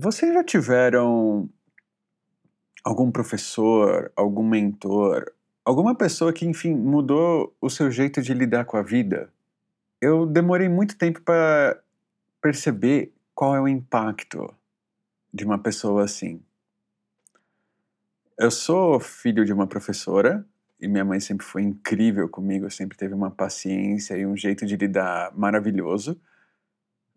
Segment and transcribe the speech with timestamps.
[0.00, 1.50] Vocês já tiveram
[2.84, 5.24] algum professor, algum mentor,
[5.64, 9.28] alguma pessoa que, enfim, mudou o seu jeito de lidar com a vida?
[10.00, 11.82] Eu demorei muito tempo para
[12.40, 14.54] perceber qual é o impacto
[15.34, 16.40] de uma pessoa assim.
[18.38, 20.46] Eu sou filho de uma professora
[20.80, 24.76] e minha mãe sempre foi incrível comigo, sempre teve uma paciência e um jeito de
[24.76, 26.16] lidar maravilhoso.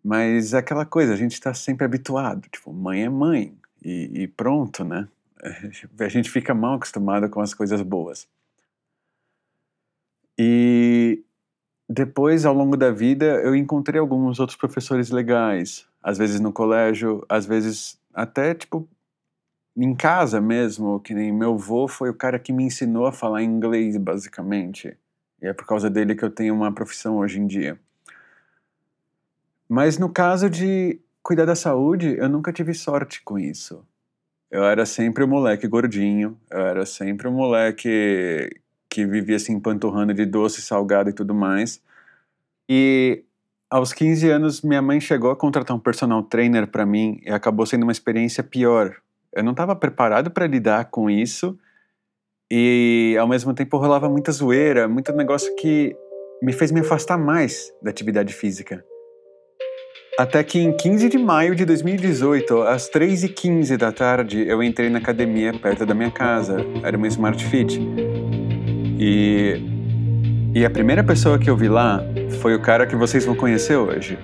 [0.04, 4.28] Mas é aquela coisa, a gente está sempre habituado, tipo, mãe é mãe e, e
[4.28, 5.08] pronto, né?
[5.98, 8.28] A gente fica mal acostumado com as coisas boas.
[10.38, 11.22] E
[11.88, 15.86] depois, ao longo da vida, eu encontrei alguns outros professores legais.
[16.02, 18.88] Às vezes no colégio, às vezes até, tipo,
[19.76, 23.42] em casa mesmo, que nem meu avô foi o cara que me ensinou a falar
[23.42, 24.96] inglês, basicamente.
[25.40, 27.78] E é por causa dele que eu tenho uma profissão hoje em dia.
[29.74, 33.82] Mas no caso de cuidar da saúde, eu nunca tive sorte com isso.
[34.50, 38.50] Eu era sempre o moleque gordinho, eu era sempre o moleque
[38.86, 41.80] que vivia assim empanturrando de doce, salgado e tudo mais.
[42.68, 43.24] E
[43.70, 47.64] aos 15 anos, minha mãe chegou a contratar um personal trainer para mim e acabou
[47.64, 48.96] sendo uma experiência pior.
[49.32, 51.58] Eu não estava preparado para lidar com isso
[52.50, 55.96] e ao mesmo tempo rolava muita zoeira, muito negócio que
[56.42, 58.84] me fez me afastar mais da atividade física.
[60.22, 65.00] Até que em 15 de maio de 2018, às 3h15 da tarde, eu entrei na
[65.00, 66.64] academia perto da minha casa.
[66.84, 67.80] Era uma Smart Fit.
[69.00, 69.60] E,
[70.54, 72.00] e a primeira pessoa que eu vi lá
[72.40, 74.16] foi o cara que vocês vão conhecer hoje.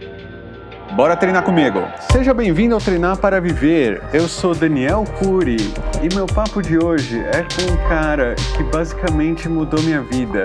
[0.95, 1.83] Bora treinar comigo!
[2.13, 4.01] Seja bem-vindo ao Treinar para Viver.
[4.13, 5.57] Eu sou Daniel Cury
[6.01, 10.45] e meu papo de hoje é com um cara que basicamente mudou minha vida.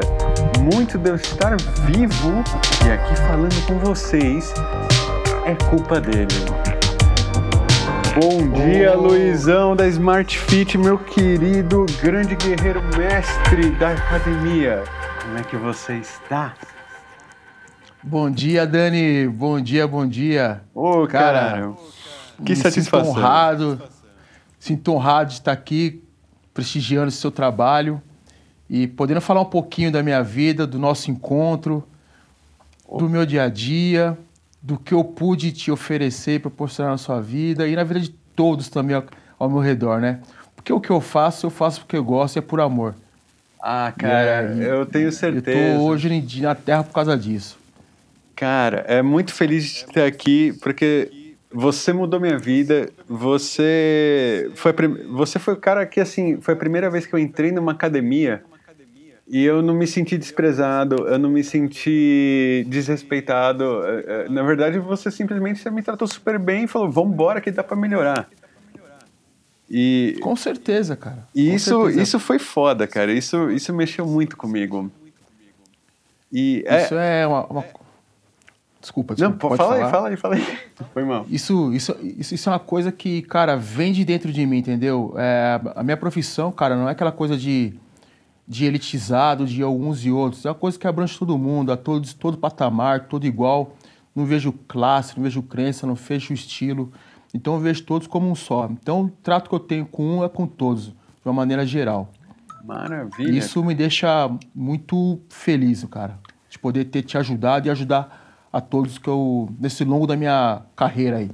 [0.59, 2.43] Muito de eu estar vivo
[2.87, 4.51] e aqui falando com vocês
[5.45, 6.27] é culpa dele.
[8.15, 9.07] Bom dia, oh.
[9.07, 14.83] Luizão da Smart Fit, meu querido grande guerreiro mestre da academia.
[15.21, 16.53] Como é que você está?
[18.01, 19.27] Bom dia, Dani.
[19.27, 20.61] Bom dia, bom dia.
[20.73, 21.73] Ô, oh, cara, cara,
[22.45, 23.05] que satisfação.
[23.05, 23.81] Sinto honrado,
[24.59, 26.03] sinto honrado de estar aqui
[26.53, 28.01] prestigiando o seu trabalho
[28.69, 31.83] e podendo falar um pouquinho da minha vida, do nosso encontro,
[32.97, 34.17] do meu dia a dia
[34.63, 38.69] do que eu pude te oferecer, proporcionar na sua vida e na vida de todos
[38.69, 39.03] também ao,
[39.37, 40.21] ao meu redor, né?
[40.55, 42.95] Porque o que eu faço, eu faço porque eu gosto e é por amor.
[43.61, 45.57] Ah, cara, eu tenho certeza.
[45.57, 47.57] Eu tô hoje na Terra por causa disso.
[48.35, 52.89] Cara, é muito feliz de estar aqui, porque você mudou minha vida.
[53.07, 54.73] Você foi,
[55.11, 58.43] você foi o cara que, assim, foi a primeira vez que eu entrei numa academia
[59.33, 63.83] e eu não me senti desprezado, eu não me senti desrespeitado.
[63.83, 67.49] É, é, na verdade, você simplesmente me tratou super bem e falou: vamos embora que
[67.49, 68.29] dá para melhorar.
[69.67, 71.27] E com certeza, cara.
[71.33, 72.01] E com isso, certeza.
[72.03, 73.11] isso foi foda, cara.
[73.11, 74.91] Isso, isso mexeu muito comigo.
[76.31, 77.65] E é isso é, é uma, uma...
[78.79, 79.31] Desculpa, desculpa.
[79.31, 79.85] Não, pode fala falar?
[79.85, 80.59] aí, fala aí, fala aí.
[80.93, 81.25] Foi mal.
[81.27, 85.15] Isso, isso, isso, isso é uma coisa que, cara, vem de dentro de mim, entendeu?
[85.17, 87.73] É, a minha profissão, cara, não é aquela coisa de
[88.47, 90.45] de elitizado de alguns e outros.
[90.45, 93.75] É uma coisa que abrange todo mundo, a todos, todo patamar, todo igual.
[94.15, 96.91] Não vejo classe, não vejo crença, não vejo estilo.
[97.33, 98.69] Então eu vejo todos como um só.
[98.71, 100.93] Então o trato que eu tenho com um é com todos, de
[101.25, 102.11] uma maneira geral.
[102.63, 103.37] Maravilha.
[103.37, 108.97] Isso me deixa muito feliz, cara, de poder ter te ajudado e ajudar a todos
[108.97, 111.31] que eu nesse longo da minha carreira aí.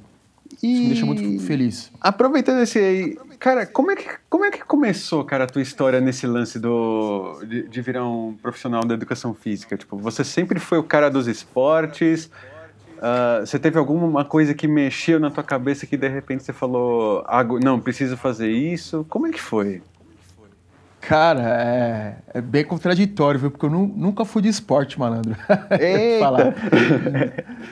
[0.63, 0.67] E...
[0.67, 1.91] Isso me deixa muito feliz.
[1.99, 6.01] Aproveitando esse aí, cara, como é que, como é que começou, cara, a tua história
[6.01, 9.77] nesse lance do, de, de virar um profissional da educação física?
[9.77, 12.29] Tipo, você sempre foi o cara dos esportes?
[12.97, 17.23] Uh, você teve alguma coisa que mexeu na tua cabeça que de repente você falou,
[17.27, 19.05] ah, não, preciso fazer isso?
[19.09, 19.81] Como é que foi?
[20.99, 23.49] Cara, é, é, bem contraditório, viu?
[23.49, 25.35] Porque eu nu, nunca fui de esporte, malandro.
[25.79, 26.53] Eita!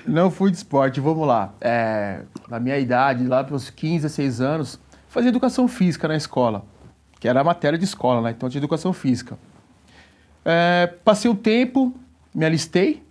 [0.08, 1.54] Não fui de esporte, vamos lá.
[1.60, 4.80] É, na minha idade, lá pelos 15, 16 anos,
[5.18, 6.64] fazia educação física na escola,
[7.20, 8.30] que era a matéria de escola, né?
[8.38, 9.36] Então tinha educação física.
[10.46, 11.92] É, passei um tempo,
[12.36, 13.02] me alistei,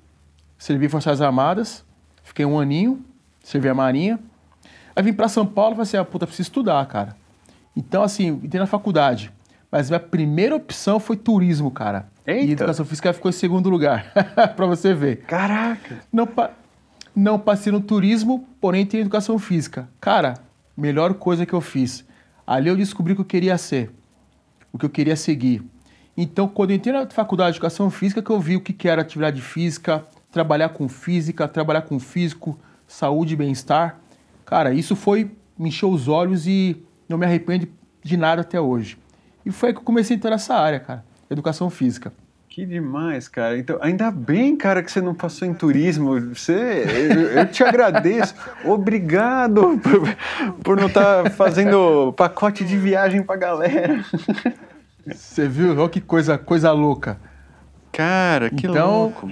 [0.56, 1.84] servi Forças Armadas,
[2.22, 3.04] fiquei um aninho,
[3.42, 4.20] servi a Marinha.
[4.94, 7.16] Aí vim para São Paulo e falei assim: ah, puta, preciso estudar, cara.
[7.76, 9.32] Então, assim, entrei na faculdade.
[9.68, 12.06] Mas minha primeira opção foi turismo, cara.
[12.24, 12.44] Eita.
[12.44, 14.12] E educação física ficou em segundo lugar,
[14.54, 15.22] para você ver.
[15.22, 15.98] Caraca!
[16.12, 16.52] Não, pa...
[17.16, 19.88] não passei no turismo, porém tem educação física.
[20.00, 20.45] Cara,
[20.76, 22.04] melhor coisa que eu fiz.
[22.46, 23.90] Ali eu descobri o que eu queria ser,
[24.72, 25.62] o que eu queria seguir.
[26.16, 29.02] Então, quando eu entrei na faculdade de educação física, que eu vi o que era
[29.02, 33.98] atividade física, trabalhar com física, trabalhar com físico, saúde e bem-estar.
[34.44, 37.68] Cara, isso foi me encheu os olhos e não me arrependo
[38.02, 38.98] de nada até hoje.
[39.44, 42.12] E foi aí que eu comecei a entrar nessa área, cara, educação física.
[42.56, 43.58] Que demais, cara.
[43.58, 46.18] Então, ainda bem, cara, que você não passou em turismo.
[46.34, 48.34] Você, eu, eu te agradeço.
[48.64, 54.02] Obrigado por, por não estar tá fazendo pacote de viagem pra galera.
[55.06, 55.78] Você viu?
[55.78, 57.20] Olha que coisa, coisa louca.
[57.92, 59.30] Cara, que então, louco.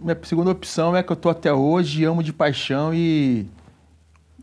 [0.00, 3.46] Minha segunda opção é que eu tô até hoje, amo de paixão e,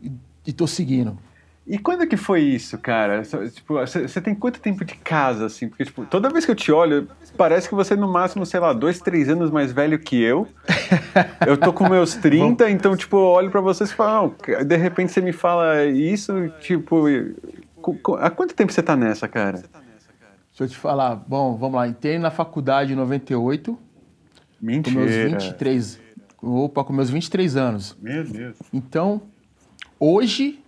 [0.02, 0.10] e,
[0.46, 1.18] e tô seguindo.
[1.66, 3.22] E quando que foi isso, cara?
[3.22, 5.66] Tipo, você tem quanto tempo de casa, assim?
[5.66, 7.08] Porque, tipo, toda vez que eu te olho,
[7.38, 10.46] parece que você, no máximo, sei lá, dois, três anos mais velho que eu.
[11.46, 14.76] eu tô com meus 30, então, tipo, eu olho pra vocês e falo, oh, de
[14.76, 17.06] repente você me fala isso, tipo...
[18.18, 19.62] Há quanto tempo você tá nessa, cara?
[20.56, 21.16] Deixa eu te falar.
[21.16, 21.88] Bom, vamos lá.
[21.88, 23.76] Entrei na faculdade em 98.
[24.60, 24.94] Mentira.
[24.94, 26.00] Com meus 23...
[26.40, 27.96] Opa, com meus 23 anos.
[28.00, 28.56] Meu Deus.
[28.72, 29.22] Então,
[29.98, 30.63] hoje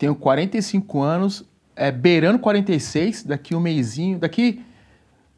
[0.00, 1.44] tenho 45 anos,
[1.76, 4.64] é, beirando 46, daqui um mêsinho, daqui...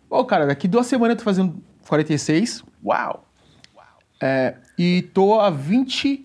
[0.08, 2.64] Ô, oh, cara, daqui duas semanas eu tô fazendo 46.
[2.84, 3.26] Uau!
[4.22, 6.24] É, e tô há 20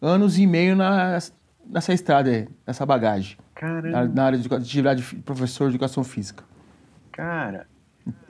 [0.00, 1.18] anos e meio na,
[1.66, 3.36] nessa estrada aí, nessa bagagem.
[3.54, 3.90] Caramba!
[3.90, 6.42] Na, na área de de professor de educação física.
[7.12, 7.66] Cara...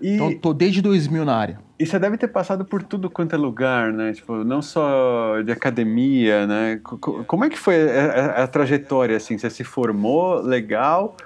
[0.01, 0.15] E...
[0.15, 1.61] Então, tô desde 2000 na área.
[1.79, 4.13] E você deve ter passado por tudo quanto é lugar, né?
[4.13, 6.81] Tipo, não só de academia, né?
[6.83, 9.39] Como é que foi a, a, a trajetória, assim?
[9.39, 11.17] Você se formou, legal?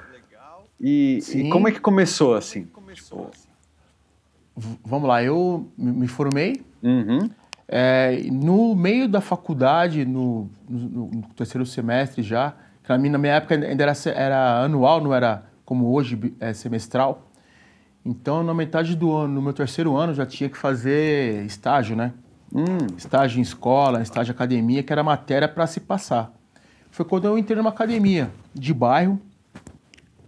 [0.78, 2.66] E, e, como é que começou, assim?
[2.92, 3.30] Tipo...
[4.84, 6.60] Vamos lá, eu me formei.
[6.82, 7.30] Uhum.
[7.68, 12.54] É, no meio da faculdade, no, no, no, terceiro semestre já,
[12.86, 17.31] na minha, na minha época ainda era, era anual, não era como hoje, é semestral.
[18.04, 22.12] Então, na metade do ano, no meu terceiro ano, já tinha que fazer estágio, né?
[22.52, 22.86] Hum.
[22.96, 26.32] Estágio em escola, estágio em academia, que era matéria para se passar.
[26.90, 29.20] Foi quando eu entrei numa academia de bairro.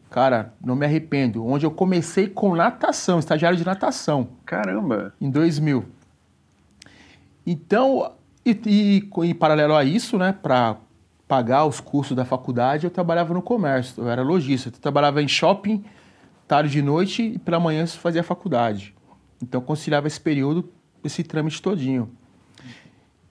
[0.08, 1.44] Cara, não me arrependo.
[1.44, 4.28] Onde eu comecei com natação, estagiário de natação.
[4.46, 5.12] Caramba!
[5.20, 5.84] Em 2000.
[7.44, 8.12] Então,
[8.46, 10.76] e, e em paralelo a isso, né, para
[11.26, 14.02] pagar os cursos da faculdade, eu trabalhava no comércio.
[14.02, 14.68] Eu era lojista.
[14.68, 15.84] Eu trabalhava em shopping
[16.46, 18.94] tarde de noite e pela manhã fazia a faculdade.
[19.42, 20.70] Então conciliava esse período,
[21.02, 22.10] esse trâmite todinho.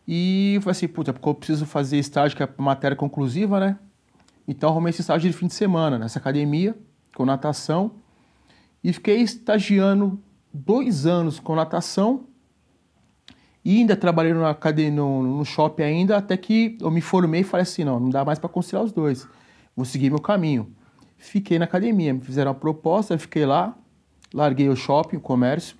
[0.08, 3.80] E falei assim, puta, porque eu preciso fazer estágio, que é matéria conclusiva, né?
[4.48, 6.76] Então arrumei esse estágio de fim de semana nessa academia,
[7.16, 7.92] com natação.
[8.84, 10.20] E fiquei estagiando
[10.54, 12.26] dois anos com natação.
[13.64, 14.44] E ainda trabalhei no,
[14.92, 18.26] no, no shopping ainda, até que eu me formei e falei assim, não, não dá
[18.26, 19.26] mais para conciliar os dois.
[19.74, 20.76] Vou seguir meu caminho.
[21.24, 23.78] Fiquei na academia, me fizeram uma proposta, fiquei lá,
[24.34, 25.78] larguei o shopping, o comércio,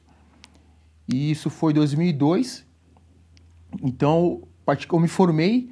[1.06, 2.66] e isso foi 2002.
[3.84, 4.48] Então,
[4.90, 5.70] eu me formei,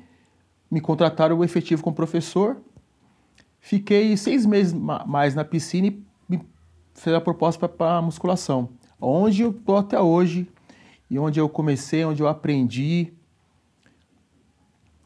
[0.70, 2.62] me contrataram o efetivo como professor,
[3.62, 6.46] fiquei seis meses mais na piscina e me
[6.94, 10.52] fizeram a proposta para musculação, onde eu estou até hoje,
[11.10, 13.14] e onde eu comecei, onde eu aprendi,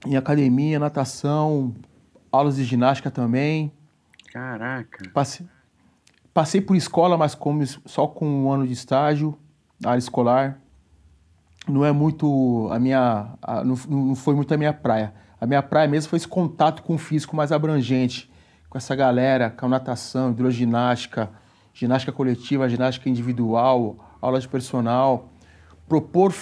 [0.08, 1.72] em academia, natação,
[2.32, 3.72] aulas de ginástica também,
[4.36, 5.10] Caraca.
[5.14, 5.48] Passei,
[6.34, 9.40] passei por escola, mas como, só com um ano de estágio,
[9.82, 10.60] área escolar.
[11.66, 13.30] Não é muito a minha.
[13.42, 15.14] A, não, não foi muito a minha praia.
[15.40, 18.30] A minha praia mesmo foi esse contato com o físico mais abrangente,
[18.70, 21.32] com essa galera, com natação, hidroginástica,
[21.74, 25.30] ginástica coletiva, ginástica individual, aula de personal,
[25.88, 26.36] propor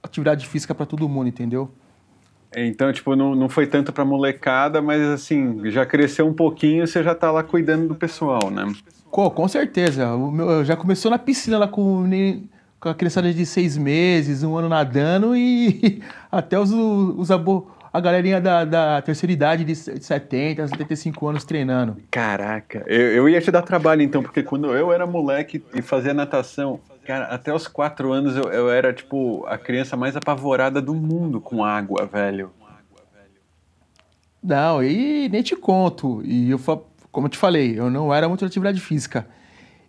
[0.00, 1.74] atividade física para todo mundo, entendeu?
[2.56, 7.02] Então, tipo, não, não foi tanto pra molecada, mas assim, já cresceu um pouquinho, você
[7.02, 8.70] já tá lá cuidando do pessoal, né?
[9.10, 10.14] Com, com certeza.
[10.14, 12.08] O meu, já começou na piscina lá com,
[12.80, 18.00] com a criançada de seis meses, um ano nadando e até os, os abo, a
[18.00, 21.96] galerinha da, da terceira idade de 70, 75 anos treinando.
[22.10, 26.14] Caraca, eu, eu ia te dar trabalho então, porque quando eu era moleque e fazia
[26.14, 30.94] natação, Cara, até os quatro anos eu, eu era, tipo, a criança mais apavorada do
[30.94, 32.50] mundo com água, velho.
[34.42, 36.20] Não, e nem te conto.
[36.24, 36.58] E eu,
[37.10, 39.26] como eu te falei, eu não era muito de atividade física.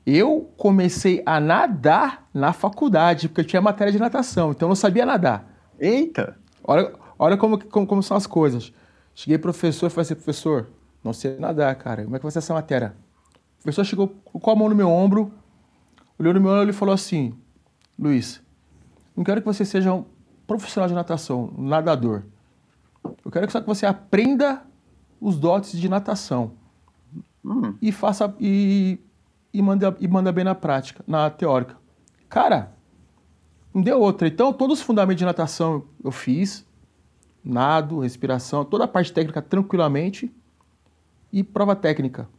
[0.06, 4.76] Eu comecei a nadar na faculdade, porque eu tinha matéria de natação, então eu não
[4.76, 5.48] sabia nadar.
[5.80, 6.38] Eita!
[6.64, 8.74] Olha, olha como, como, como são as coisas.
[9.16, 10.70] Cheguei professor e falei assim, professor,
[11.04, 12.04] não sei nadar, cara.
[12.04, 12.96] Como é que vai ser essa matéria?
[13.60, 15.32] O professor chegou com a mão no meu ombro,
[16.24, 17.34] olhou no meu olho e falou assim:
[17.98, 18.42] Luiz,
[19.16, 20.06] não quero que você seja um
[20.48, 22.24] profissional de natação, um nadador.
[23.24, 24.64] Eu quero que você aprenda
[25.20, 26.54] os dotes de natação
[27.44, 27.76] hum.
[27.82, 29.00] e faça e,
[29.54, 31.76] e, manda, e manda bem na prática, na teórica.
[32.30, 32.72] Cara,
[33.74, 34.28] não deu outra.
[34.28, 36.66] Então, todos os fundamentos de natação eu fiz,
[37.44, 40.32] nado, respiração, toda a parte técnica tranquilamente.
[41.32, 42.30] e prova técnica.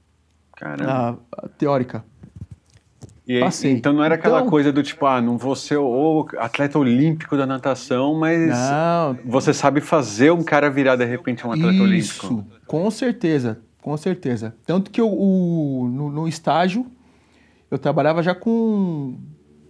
[0.56, 1.18] Caramba.
[1.32, 2.04] A, a teórica.
[3.26, 3.40] E
[3.70, 7.36] então não era aquela Então- coisa do tipo, ah, não vou ser o atleta olímpico
[7.38, 12.26] da natação, mas Não, você sabe fazer um cara virar de repente um atleta Isso,
[12.26, 12.46] olímpico.
[12.66, 14.54] com certeza, com certeza.
[14.66, 16.84] Tanto que eu, o- no, no estágio
[17.70, 19.16] eu trabalhava já com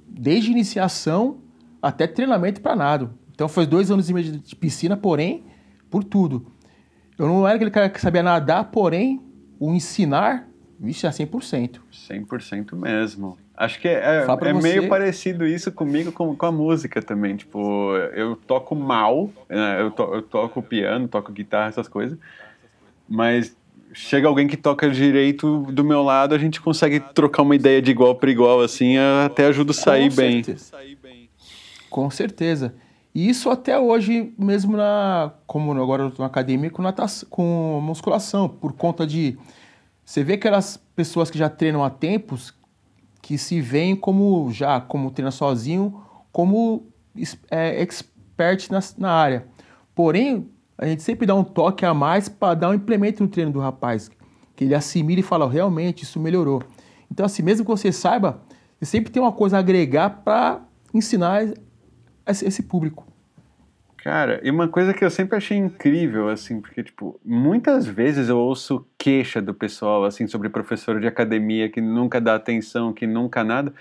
[0.08, 1.38] desde iniciação
[1.80, 3.10] até treinamento para nado.
[3.32, 5.44] Então foi dois anos e meio de- de piscina, porém
[5.88, 6.46] por tudo.
[7.16, 9.22] Eu não era aquele cara que sabia nadar, porém
[9.60, 10.48] o ensinar,
[10.82, 11.80] isso é 100%.
[11.92, 13.38] 100% mesmo.
[13.56, 17.36] Acho que é, pra é meio parecido isso comigo com, com a música também.
[17.36, 22.18] Tipo, eu toco mal, né, eu, to- eu toco piano, toco guitarra, essas coisas,
[23.08, 23.56] mas
[23.92, 27.92] chega alguém que toca direito do meu lado, a gente consegue trocar uma ideia de
[27.92, 30.42] igual para igual, assim, até ajuda a sair Com bem.
[31.88, 32.74] Com certeza.
[33.14, 35.32] E isso até hoje, mesmo na.
[35.46, 39.38] Como agora eu tô na academia, com, natação, com musculação, por conta de.
[40.04, 42.52] Você vê aquelas pessoas que já treinam há tempos
[43.24, 45.98] que se veem como já, como treina sozinho,
[46.30, 46.88] como
[47.50, 49.46] é, expert na, na área.
[49.94, 53.50] Porém, a gente sempre dá um toque a mais para dar um implemento no treino
[53.50, 54.10] do rapaz.
[54.54, 56.62] Que ele assimile e fala, realmente, isso melhorou.
[57.10, 58.42] Então, assim, mesmo que você saiba,
[58.78, 60.60] você sempre tem uma coisa a agregar para
[60.92, 61.44] ensinar
[62.26, 63.06] esse, esse público.
[64.04, 68.36] Cara, e uma coisa que eu sempre achei incrível, assim, porque, tipo, muitas vezes eu
[68.36, 73.42] ouço queixa do pessoal, assim, sobre professor de academia que nunca dá atenção, que nunca
[73.42, 73.72] nada,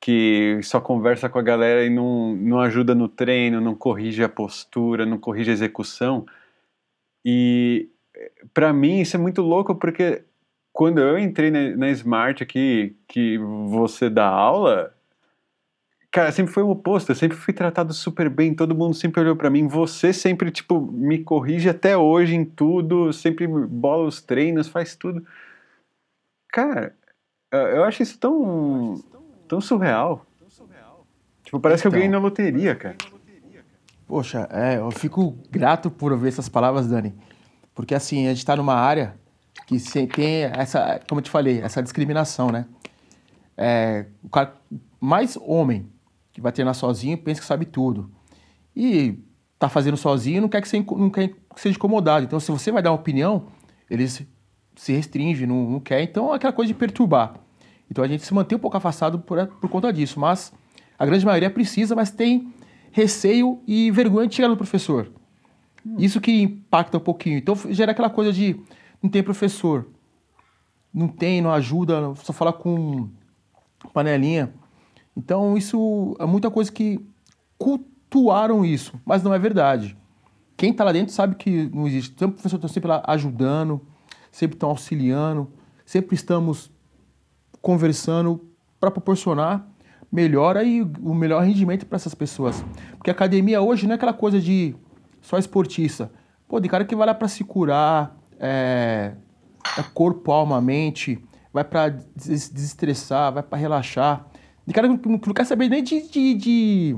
[0.00, 4.28] que só conversa com a galera e não, não ajuda no treino, não corrige a
[4.28, 6.26] postura, não corrige a execução.
[7.24, 7.90] E,
[8.52, 10.24] pra mim, isso é muito louco, porque
[10.72, 14.92] quando eu entrei na, na Smart aqui, que você dá aula,
[16.14, 17.10] Cara, sempre foi o oposto.
[17.10, 18.54] Eu sempre fui tratado super bem.
[18.54, 19.66] Todo mundo sempre olhou pra mim.
[19.66, 23.12] Você sempre, tipo, me corrige até hoje em tudo.
[23.12, 25.26] Sempre bola os treinos, faz tudo.
[26.52, 26.94] Cara,
[27.50, 29.02] eu- acho isso tão,
[29.48, 30.24] tão surreal.
[31.42, 31.98] Tipo, parece que eu Então.
[31.98, 32.96] ganhei na loteria, cara.
[34.06, 37.12] Poxa, é, eu fico grato por ouvir essas palavras, Dani.
[37.74, 39.16] Porque assim, a gente está numa área
[39.66, 42.66] que tem essa, como eu te falei, essa discriminação, né?
[43.56, 44.54] É, o cara
[45.00, 45.88] mais homem
[46.34, 48.10] que vai treinar sozinho pensa que sabe tudo.
[48.76, 49.18] E
[49.58, 52.26] tá fazendo sozinho não quer que, você, não quer que seja incomodado.
[52.26, 53.46] Então, se você vai dar uma opinião,
[53.88, 54.28] ele se,
[54.74, 56.02] se restringe, não, não quer.
[56.02, 57.36] Então, é aquela coisa de perturbar.
[57.88, 60.18] Então, a gente se mantém um pouco afastado por, por conta disso.
[60.18, 60.52] Mas
[60.98, 62.52] a grande maioria precisa, mas tem
[62.90, 65.10] receio e vergonha de chegar no professor.
[65.98, 67.38] Isso que impacta um pouquinho.
[67.38, 68.60] Então, gera aquela coisa de
[69.00, 69.86] não tem professor,
[70.92, 73.08] não tem, não ajuda, só fala com
[73.92, 74.52] panelinha.
[75.16, 77.00] Então, isso é muita coisa que
[77.58, 79.96] cultuaram isso, mas não é verdade.
[80.56, 82.12] Quem está lá dentro sabe que não existe.
[82.24, 83.80] O professor está sempre lá ajudando,
[84.30, 85.50] sempre estão auxiliando,
[85.84, 86.70] sempre estamos
[87.60, 88.40] conversando
[88.78, 89.66] para proporcionar
[90.10, 92.64] melhora e o melhor rendimento para essas pessoas.
[92.96, 94.76] Porque a academia hoje não é aquela coisa de
[95.20, 96.10] só esportista.
[96.46, 99.14] Pô, de cara que vai lá para se curar, é,
[99.76, 101.18] é corpo, alma, mente,
[101.52, 104.26] vai para des- desestressar, vai para relaxar.
[104.66, 106.96] De cara que não que não quer saber nem de, de- de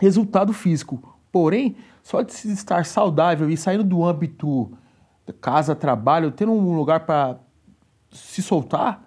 [0.00, 1.16] resultado físico.
[1.32, 4.70] Porém, só de se estar saudável e saindo do âmbito
[5.40, 7.38] casa, trabalho, tendo um lugar para
[8.12, 9.02] se soltar,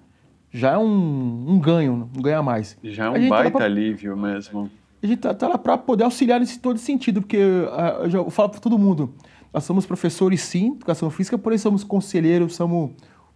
[0.51, 2.77] já é um, um ganho, um ganho a mais.
[2.83, 4.69] Já é um tá baita pra- alívio mesmo.
[5.01, 7.37] a gente tá, tá lá para poder auxiliar nesse todo sentido, porque
[7.71, 9.13] ah, eu já falo para todo mundo,
[9.53, 12.91] nós somos professores sim, educação física, porém somos conselheiros, somos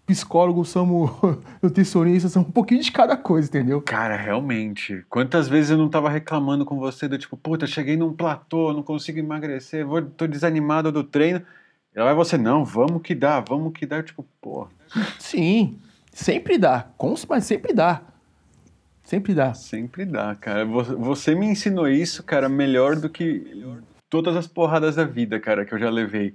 [0.06, 1.12] psicólogos, somos
[1.62, 3.82] nutricionistas, somos um pouquinho de cada coisa, entendeu?
[3.82, 5.06] Cara, realmente.
[5.10, 8.84] Quantas vezes eu não tava reclamando com você do tipo, puta, cheguei num platô, não
[8.84, 11.42] consigo emagrecer, vou, tô desanimado do treino.
[11.96, 13.98] E lá vai você, não, vamos que dá, vamos que dá.
[13.98, 14.68] Eu, tipo, pô,
[15.20, 15.78] Sim,
[16.12, 16.88] sempre dá,
[17.30, 18.02] mas sempre dá.
[19.04, 19.54] Sempre dá.
[19.54, 20.64] sempre dá, cara.
[20.66, 23.62] Vo- Você me ensinou isso, cara, melhor do que
[24.10, 26.34] todas as porradas da vida, cara, que eu já levei.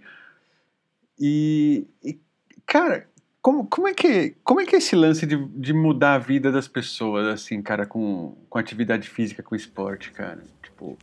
[1.18, 2.18] E, e,
[2.66, 3.06] cara,
[3.46, 6.50] como, como, é que, como é que é esse lance de, de mudar a vida
[6.50, 10.42] das pessoas, assim, cara, com, com atividade física, com esporte, cara?
[10.60, 10.98] Tipo,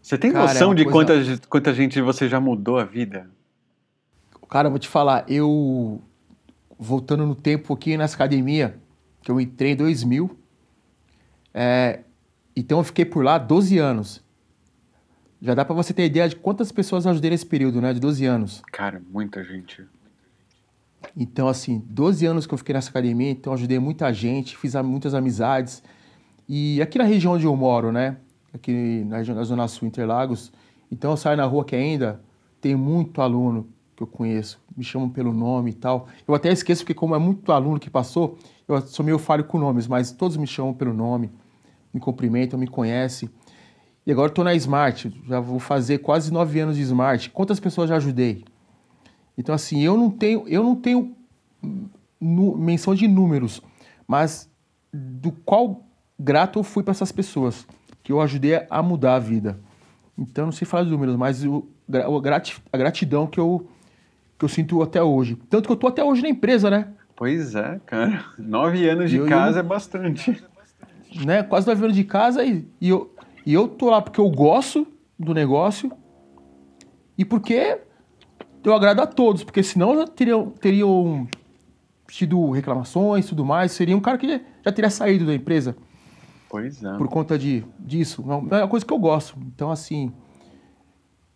[0.00, 2.84] você tem Cara, é noção uma de coisa- quanta, quanta gente você já mudou a
[2.84, 3.28] vida?
[4.48, 6.00] Cara, eu vou te falar, eu
[6.78, 8.78] voltando no tempo pouquinho nessa academia,
[9.20, 10.34] que eu entrei em 2000,
[11.52, 12.00] é,
[12.56, 14.24] então eu fiquei por lá 12 anos.
[15.42, 18.00] Já dá pra você ter ideia de quantas pessoas eu ajudei nesse período, né, de
[18.00, 18.62] 12 anos.
[18.72, 19.84] Cara, muita gente.
[21.16, 25.14] Então, assim, 12 anos que eu fiquei nessa academia, então ajudei muita gente, fiz muitas
[25.14, 25.82] amizades.
[26.48, 28.16] E aqui na região onde eu moro, né?
[28.52, 30.52] Aqui na região da Zona Sul, Interlagos.
[30.90, 32.20] Então eu saio na rua que ainda
[32.60, 36.08] tem muito aluno que eu conheço me chamam pelo nome e tal.
[36.26, 39.58] Eu até esqueço, porque como é muito aluno que passou, eu sou meio falho com
[39.58, 41.30] nomes, mas todos me chamam pelo nome,
[41.92, 43.30] me cumprimentam, me conhecem.
[44.06, 47.30] E agora estou na Smart, já vou fazer quase nove anos de Smart.
[47.30, 48.44] Quantas pessoas já ajudei?
[49.36, 51.16] Então, assim, eu não tenho, eu não tenho
[52.20, 53.60] menção de números,
[54.06, 54.50] mas
[54.92, 55.84] do qual
[56.18, 57.66] grato eu fui para essas pessoas,
[58.02, 59.58] que eu ajudei a mudar a vida.
[60.16, 61.66] Então, não sei falar de números, mas o,
[62.72, 63.68] a gratidão que eu,
[64.38, 65.36] que eu sinto até hoje.
[65.50, 66.88] Tanto que eu tô até hoje na empresa, né?
[67.16, 68.24] Pois é, cara.
[68.38, 70.44] Nove anos de eu, casa eu, é bastante.
[71.24, 71.42] Né?
[71.44, 73.14] Quase nove anos de casa e, e, eu,
[73.46, 74.84] e eu tô lá porque eu gosto
[75.16, 75.92] do negócio
[77.16, 77.78] e porque
[78.64, 81.28] eu agrado a todos, porque senão teriam, teriam
[82.08, 85.76] tido reclamações e tudo mais, seria um cara que já teria saído da empresa.
[86.48, 86.96] Pois é.
[86.96, 88.22] Por conta de, disso.
[88.24, 89.36] Não, é uma coisa que eu gosto.
[89.46, 90.12] Então, assim,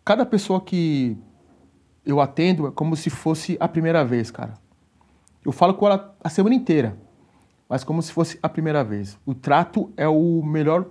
[0.05, 1.17] cada pessoa que
[2.05, 4.53] eu atendo é como se fosse a primeira vez, cara.
[5.45, 6.97] Eu falo com ela a semana inteira,
[7.67, 9.17] mas como se fosse a primeira vez.
[9.25, 10.85] O trato é o melhor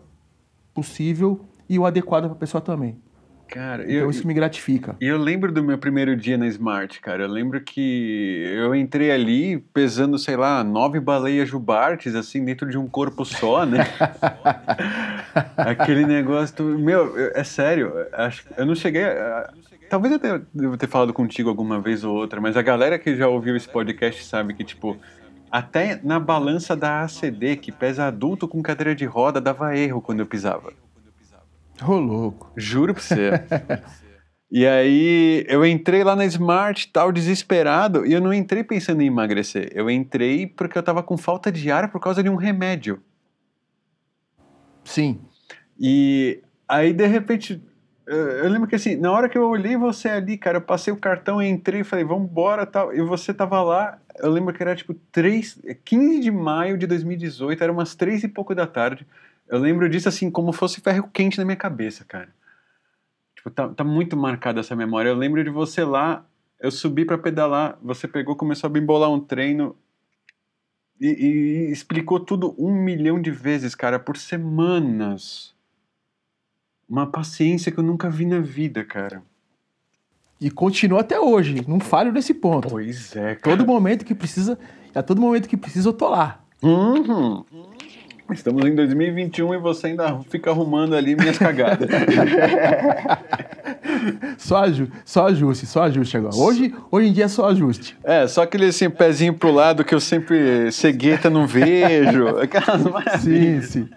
[0.75, 3.01] possível e o adequado para a pessoa também.
[3.49, 4.95] Cara, então eu, isso me gratifica.
[5.01, 7.23] E eu lembro do meu primeiro dia na Smart, cara.
[7.25, 12.77] Eu lembro que eu entrei ali pesando, sei lá, nove baleias jubartes, assim, dentro de
[12.77, 13.87] um corpo só, né?
[15.57, 16.63] Aquele negócio.
[16.63, 17.93] Meu, é sério.
[18.13, 19.05] Acho, eu não cheguei.
[19.05, 19.51] A,
[19.89, 23.17] talvez eu tenha, devo ter falado contigo alguma vez ou outra, mas a galera que
[23.17, 24.97] já ouviu esse podcast sabe que, tipo.
[25.51, 30.21] Até na balança da ACD, que pesa adulto com cadeira de roda, dava erro quando
[30.21, 30.75] eu pisava.
[31.83, 32.53] Ô, oh, louco.
[32.57, 33.31] Juro pra você.
[34.51, 39.07] e aí eu entrei lá na Smart, tal, desesperado, e eu não entrei pensando em
[39.07, 39.71] emagrecer.
[39.75, 43.03] Eu entrei porque eu tava com falta de ar por causa de um remédio.
[44.85, 45.21] Sim.
[45.79, 47.63] E aí, de repente,
[48.09, 50.97] eu lembro que assim, na hora que eu olhei você ali, cara, eu passei o
[50.97, 52.95] cartão, entrei e falei, vamos embora tal.
[52.95, 57.63] E você tava lá, eu lembro que era tipo 3, 15 de maio de 2018,
[57.63, 59.07] era umas 3 e pouco da tarde.
[59.49, 62.29] Eu lembro disso assim, como fosse ferro quente na minha cabeça, cara.
[63.35, 65.09] Tipo, tá, tá muito marcada essa memória.
[65.09, 66.25] Eu lembro de você lá,
[66.61, 69.77] eu subi para pedalar, você pegou, começou a bimbolar um treino
[71.01, 75.55] e, e, explicou tudo um milhão de vezes, cara, por semanas.
[76.89, 79.23] Uma paciência que eu nunca vi na vida, cara.
[80.41, 82.69] E continua até hoje, não falho nesse ponto.
[82.69, 83.57] Pois é, cara.
[83.57, 84.59] Todo momento que precisa,
[84.95, 86.45] a todo momento que precisa eu tô lá.
[86.63, 87.45] Uhum.
[88.31, 91.89] Estamos em 2021 e você ainda fica arrumando ali minhas cagadas.
[94.37, 96.37] só, aju só ajuste, só ajuste agora.
[96.37, 97.97] Hoje, hoje em dia é só ajuste.
[98.05, 102.27] É, só aquele assim, pezinho pro lado que eu sempre cegueta não vejo.
[103.21, 103.89] sim, sim.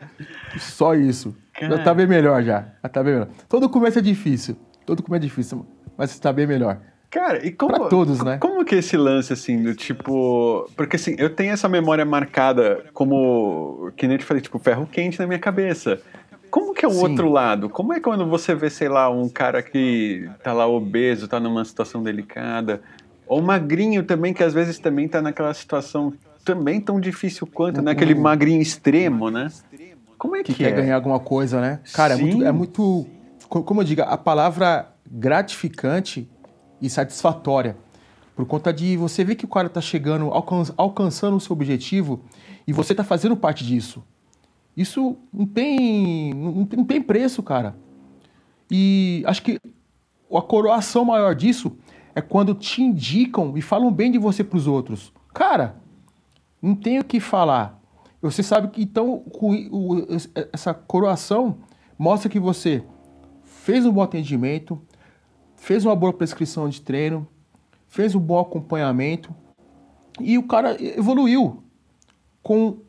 [0.57, 1.35] Só isso.
[1.53, 1.77] Cara.
[1.77, 2.67] Já tá bem melhor já.
[2.81, 3.27] já tá bem melhor.
[3.49, 4.55] Todo começo é difícil.
[4.85, 5.65] Todo começo é difícil,
[5.97, 6.79] mas está bem melhor.
[7.11, 7.73] Cara, e como.
[7.73, 8.37] Pra todos, né?
[8.37, 10.65] Como que é esse lance, assim, do tipo.
[10.77, 13.91] Porque, assim, eu tenho essa memória marcada como.
[13.97, 15.99] Que nem eu te falei, tipo, ferro quente na minha cabeça.
[16.49, 17.09] Como que é o Sim.
[17.09, 17.69] outro lado?
[17.69, 21.63] Como é quando você vê, sei lá, um cara que tá lá obeso, tá numa
[21.65, 22.81] situação delicada,
[23.27, 26.13] ou magrinho também, que às vezes também tá naquela situação
[26.45, 27.91] também tão difícil quanto, né?
[27.91, 29.49] Aquele magrinho extremo, né?
[30.17, 30.75] Como é que, que quer é?
[30.75, 31.81] ganhar alguma coisa, né?
[31.93, 33.07] Cara, é muito, é muito.
[33.49, 36.29] Como eu digo, a palavra gratificante
[36.81, 37.77] e satisfatória.
[38.35, 42.21] Por conta de você ver que o cara está chegando, alcan alcançando o seu objetivo
[42.65, 44.03] e você está fazendo parte disso.
[44.75, 47.75] Isso não tem, não, tem preço, cara.
[48.69, 49.59] E acho que
[50.33, 51.75] a coroação maior disso
[52.15, 55.13] é quando te indicam e falam bem de você para os outros.
[55.33, 55.75] Cara,
[56.61, 57.79] não tenho o que falar.
[58.21, 59.23] Você sabe que então
[60.53, 61.57] essa coroação
[61.97, 62.83] mostra que você
[63.43, 64.81] fez um bom atendimento,
[65.61, 67.27] fez uma boa prescrição de treino,
[67.87, 69.33] fez um bom acompanhamento
[70.19, 71.63] e o cara evoluiu
[72.41, 72.79] com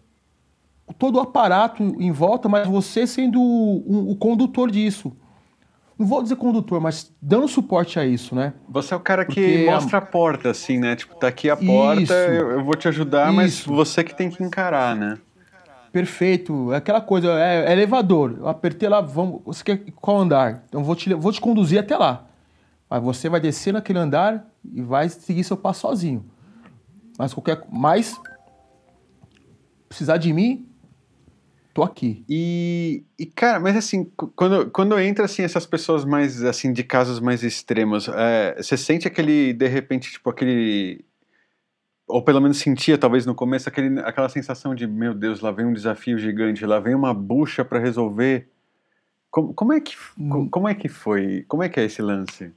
[0.99, 5.15] todo o aparato em volta, mas você sendo o, o condutor disso.
[5.99, 8.55] Não vou dizer condutor, mas dando suporte a isso, né?
[8.71, 10.03] Você é o cara que Porque mostra a...
[10.03, 10.97] a porta, assim, né?
[10.97, 13.37] Tipo, tá aqui a porta, eu, eu, vou te ajudar, isso.
[13.37, 15.19] mas você que tem que encarar, né?
[15.93, 16.73] Perfeito.
[16.73, 18.35] É aquela coisa, é, é elevador.
[18.39, 20.65] Eu apertei lá, vamos, você quer qual andar?
[20.67, 22.32] Então vou te, vou te conduzir até lá.
[22.93, 26.23] Mas você vai descer naquele andar e vai seguir seu passo sozinho.
[27.19, 28.21] Mas qualquer mais
[29.89, 30.69] precisar de mim,
[31.73, 32.23] tô aqui.
[32.29, 34.05] E, e, cara, mas assim,
[34.37, 39.09] quando, quando entra assim essas pessoas mais assim de casos mais extremos, é, você sente
[39.09, 41.03] aquele de repente tipo aquele
[42.07, 45.65] ou pelo menos sentia talvez no começo aquele, aquela sensação de meu Deus, lá vem
[45.65, 48.51] um desafio gigante, lá vem uma bucha para resolver.
[49.31, 50.47] Como, como é que hum.
[50.51, 51.47] como é que foi?
[51.49, 52.53] Como é que é esse lance?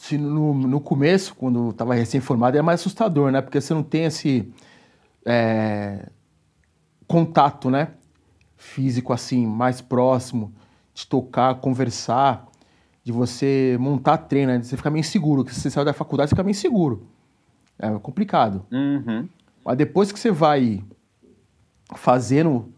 [0.00, 3.42] Se no, no começo, quando estava recém-formado, era mais assustador, né?
[3.42, 4.50] Porque você não tem esse
[5.26, 6.08] é,
[7.06, 7.88] contato, né?
[8.56, 10.54] Físico assim, mais próximo,
[10.94, 12.48] de tocar, conversar,
[13.04, 14.58] de você montar treino, né?
[14.58, 15.44] De você ficar meio inseguro.
[15.44, 17.06] Que você saiu da faculdade, você fica meio inseguro.
[17.78, 18.64] É complicado.
[18.72, 19.28] Uhum.
[19.62, 20.82] Mas depois que você vai
[21.94, 22.72] fazendo,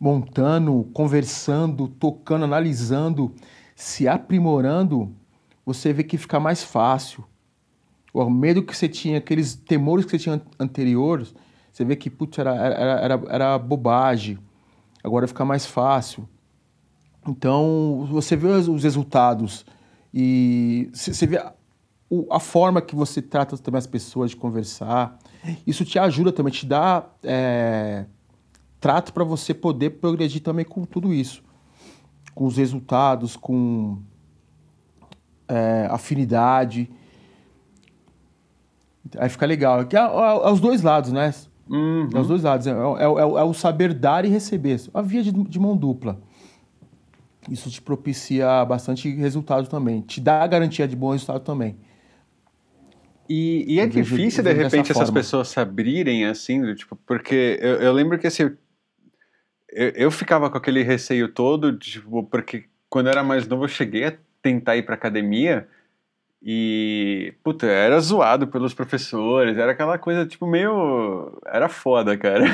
[0.00, 3.32] montando, conversando, tocando, analisando,
[3.76, 5.14] se aprimorando,
[5.64, 7.24] você vê que fica mais fácil.
[8.12, 11.34] O medo que você tinha, aqueles temores que você tinha anteriores,
[11.72, 14.38] você vê que, putz, era, era, era, era bobagem.
[15.02, 16.28] Agora fica mais fácil.
[17.26, 19.64] Então, você vê os resultados
[20.12, 21.38] e você vê
[22.30, 25.18] a, forma que você trata também as pessoas de conversar.
[25.66, 28.04] Isso te ajuda também, te dá é,
[28.78, 31.42] trato para você poder progredir também com tudo isso.
[32.34, 33.98] Com os resultados, com
[35.48, 36.90] é, afinidade.
[39.18, 39.80] Aí fica legal.
[39.80, 41.32] É, é, é, os dois lados, né?
[41.68, 42.08] Uhum.
[42.14, 42.66] É os dois lados.
[42.66, 44.80] É, é, é, é o saber dar e receber.
[44.92, 46.20] A via de, de, mão dupla.
[47.50, 50.00] Isso te propicia bastante resultado também.
[50.00, 51.76] Te dá a garantia de bom resultado também.
[53.28, 55.12] E, e é difícil, de repente, essas forma.
[55.14, 58.50] pessoas se abrirem assim, tipo, porque eu, eu lembro que assim,
[59.70, 63.68] eu, eu ficava com aquele receio todo, tipo, porque quando eu era mais novo eu
[63.68, 65.66] cheguei a tentar ir pra academia
[66.46, 71.32] e, puta, era zoado pelos professores, era aquela coisa, tipo, meio.
[71.46, 72.44] Era foda, cara.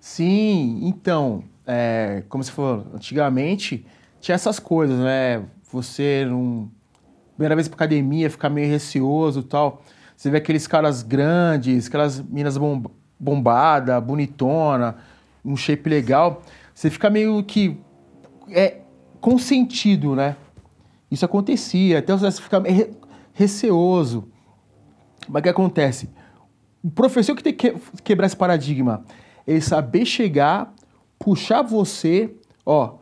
[0.00, 3.86] Sim, então, é, como você falou, antigamente
[4.20, 5.44] tinha essas coisas, né?
[5.70, 6.68] Você não.
[7.36, 9.84] Primeira vez pra academia, ficar meio receoso tal.
[10.16, 14.96] Você vê aqueles caras grandes, aquelas minas bomb bombada, bonitona,
[15.44, 16.42] um shape legal.
[16.74, 17.78] Você fica meio que.
[18.50, 18.78] É,
[19.20, 20.36] consentido, né?
[21.10, 22.62] Isso acontecia, até você ficar
[23.32, 24.28] receoso.
[25.28, 26.10] Mas o que acontece?
[26.82, 29.04] O professor que tem que quebrar esse paradigma,
[29.46, 30.74] ele saber chegar,
[31.18, 32.98] puxar você, ó,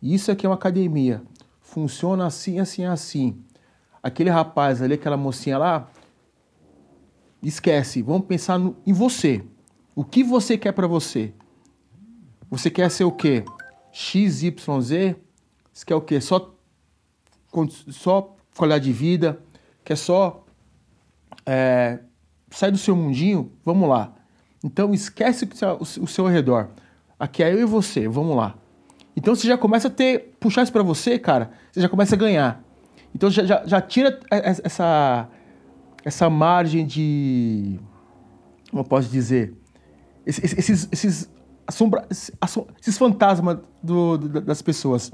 [0.00, 1.22] isso aqui é uma academia,
[1.60, 3.42] funciona assim, assim, assim.
[4.02, 5.88] Aquele rapaz ali, aquela mocinha lá,
[7.42, 9.44] esquece, vamos pensar no, em você.
[9.94, 11.32] O que você quer para você?
[12.48, 13.44] Você quer ser o quê?
[13.90, 14.42] X,
[15.78, 16.20] Você quer o quê?
[16.20, 16.52] Só,
[17.88, 19.38] só qualidade de vida?
[19.84, 20.44] Quer só
[21.46, 22.00] é,
[22.50, 23.52] sair do seu mundinho?
[23.64, 24.12] Vamos lá.
[24.64, 26.70] Então esquece o seu, o seu redor.
[27.16, 28.56] Aqui é eu e você, vamos lá.
[29.16, 32.18] Então você já começa a ter, puxar isso para você, cara, você já começa a
[32.18, 32.60] ganhar.
[33.14, 35.28] Então já, já, já tira essa,
[36.04, 37.78] essa margem de.
[38.68, 39.54] Como eu posso dizer?
[40.26, 41.30] Esses, esses, esses,
[41.64, 45.12] assombra, esses fantasmas do, das pessoas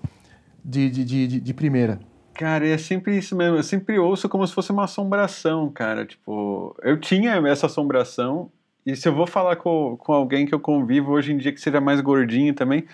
[0.64, 2.00] de, de, de, de primeira.
[2.34, 3.56] Cara, é sempre isso mesmo.
[3.56, 6.04] Eu sempre ouço como se fosse uma assombração, cara.
[6.04, 8.50] Tipo, eu tinha essa assombração,
[8.84, 11.60] e se eu vou falar com, com alguém que eu convivo hoje em dia que
[11.60, 12.86] seja mais gordinho também,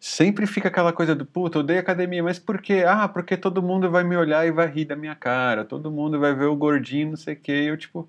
[0.00, 2.84] sempre fica aquela coisa do puta, eu odeio academia, mas por quê?
[2.86, 6.18] Ah, porque todo mundo vai me olhar e vai rir da minha cara, todo mundo
[6.18, 7.62] vai ver o gordinho, não sei o quê.
[7.64, 8.08] E eu, tipo,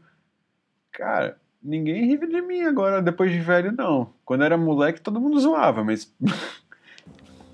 [0.91, 4.13] cara, ninguém ri de mim agora, depois de velho, não.
[4.25, 6.13] Quando era moleque, todo mundo zoava, mas.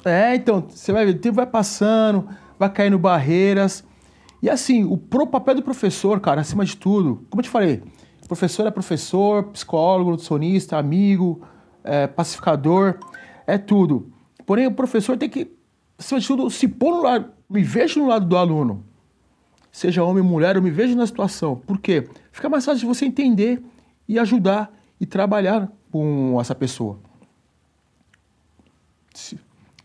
[0.06, 2.28] É, então, você vai ver, o tempo vai passando,
[2.60, 3.84] vai caindo barreiras.
[4.42, 7.82] E assim, o pro papel do professor, cara, acima de tudo, como eu te falei,
[8.28, 11.42] professor é professor, psicólogo, nutricionista, amigo,
[11.84, 12.98] é, pacificador,
[13.48, 14.12] é tudo.
[14.46, 15.52] Porém, o professor tem que,
[15.98, 18.84] acima de tudo, se pôr no lado, me vejo no lado do aluno.
[19.72, 21.56] Seja homem ou mulher, eu me vejo na situação.
[21.56, 22.08] Por quê?
[22.32, 23.64] Fica mais fácil de você entender
[24.08, 27.00] e ajudar e trabalhar com essa pessoa.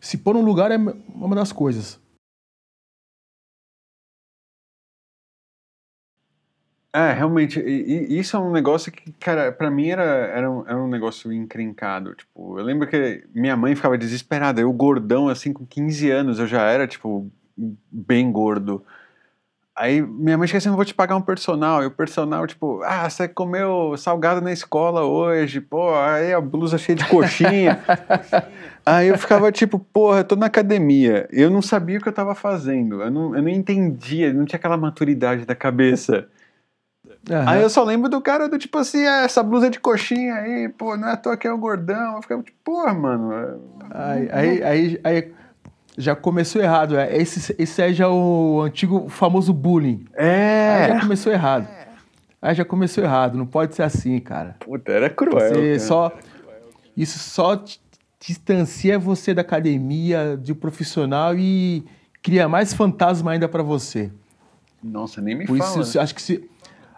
[0.01, 2.01] Se, pôr no lugar é uma das coisas.
[6.93, 10.67] É, realmente, e, e isso é um negócio que, cara, pra mim era, era, um,
[10.67, 15.53] era um negócio encrencado, tipo, eu lembro que minha mãe ficava desesperada, eu gordão, assim,
[15.53, 17.31] com 15 anos, eu já era, tipo,
[17.93, 18.85] bem gordo,
[19.79, 21.85] Aí minha mãe chega assim, vou te pagar um personal.
[21.85, 26.77] E o personal, tipo, ah, você comeu salgado na escola hoje, pô, aí a blusa
[26.77, 27.79] cheia de coxinha.
[28.97, 31.29] aí eu ficava tipo, porra, eu tô na academia.
[31.33, 33.03] Eu não sabia o que eu tava fazendo.
[33.03, 36.27] Eu não, eu não entendia, não tinha aquela maturidade da cabeça.
[37.29, 37.49] Uhum.
[37.49, 40.69] Aí eu só lembro do cara do tipo assim, ah, essa blusa de coxinha aí,
[40.69, 42.17] pô, não é à toa que é o gordão.
[42.17, 43.61] Eu ficava tipo, porra, mano.
[43.91, 45.33] Aí, aí, aí, aí
[45.97, 46.97] já começou errado.
[46.97, 47.17] É.
[47.17, 50.05] Esse, esse aí já é o antigo famoso bullying.
[50.15, 50.85] É.
[50.85, 51.69] Aí já começou errado.
[52.41, 53.37] Aí já começou errado.
[53.37, 54.57] Não pode ser assim, cara.
[54.61, 55.55] Puta, era cruel.
[55.55, 56.13] Você só,
[56.97, 57.63] isso só
[58.21, 61.85] distancia você da academia, de profissional e
[62.23, 64.11] cria mais fantasma ainda para você.
[64.83, 65.83] Nossa, nem me Por fala.
[65.83, 66.49] isso, acho que se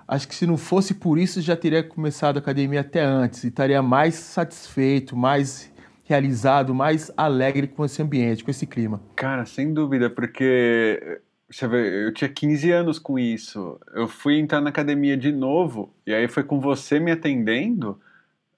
[0.06, 3.48] acho que se não fosse por isso, já teria começado a academia até antes e
[3.48, 5.70] estaria mais satisfeito, mais
[6.02, 9.00] realizado, mais alegre com esse ambiente, com esse clima.
[9.14, 11.20] Cara, sem dúvida, porque
[11.68, 13.78] vê, eu tinha 15 anos com isso.
[13.94, 18.00] Eu fui entrar na academia de novo, e aí foi com você me atendendo.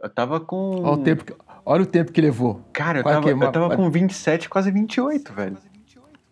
[0.01, 0.83] Eu tava com.
[0.83, 2.61] Olha o tempo que, olha o tempo que levou.
[2.73, 5.57] Cara, eu Quase tava, que uma- eu tava com 27, quase 28, velho.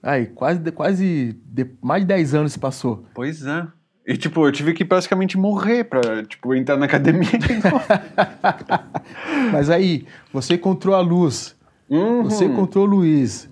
[0.03, 3.05] Aí, quase, quase de- mais de 10 anos se passou.
[3.15, 3.67] Pois é.
[4.07, 7.85] E, tipo, eu tive que praticamente morrer pra, tipo, entrar na academia de novo.
[9.53, 11.55] Mas aí, você encontrou a luz,
[11.89, 12.25] Uhum.
[12.25, 13.49] você encontrou o Luiz,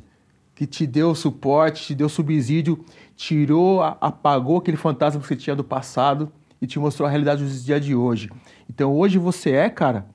[0.54, 2.82] que te deu suporte, te deu subsídio,
[3.14, 7.64] tirou, apagou aquele fantasma que você tinha do passado e te mostrou a realidade dos
[7.64, 8.30] dias de hoje.
[8.68, 10.06] Então hoje você é, cara,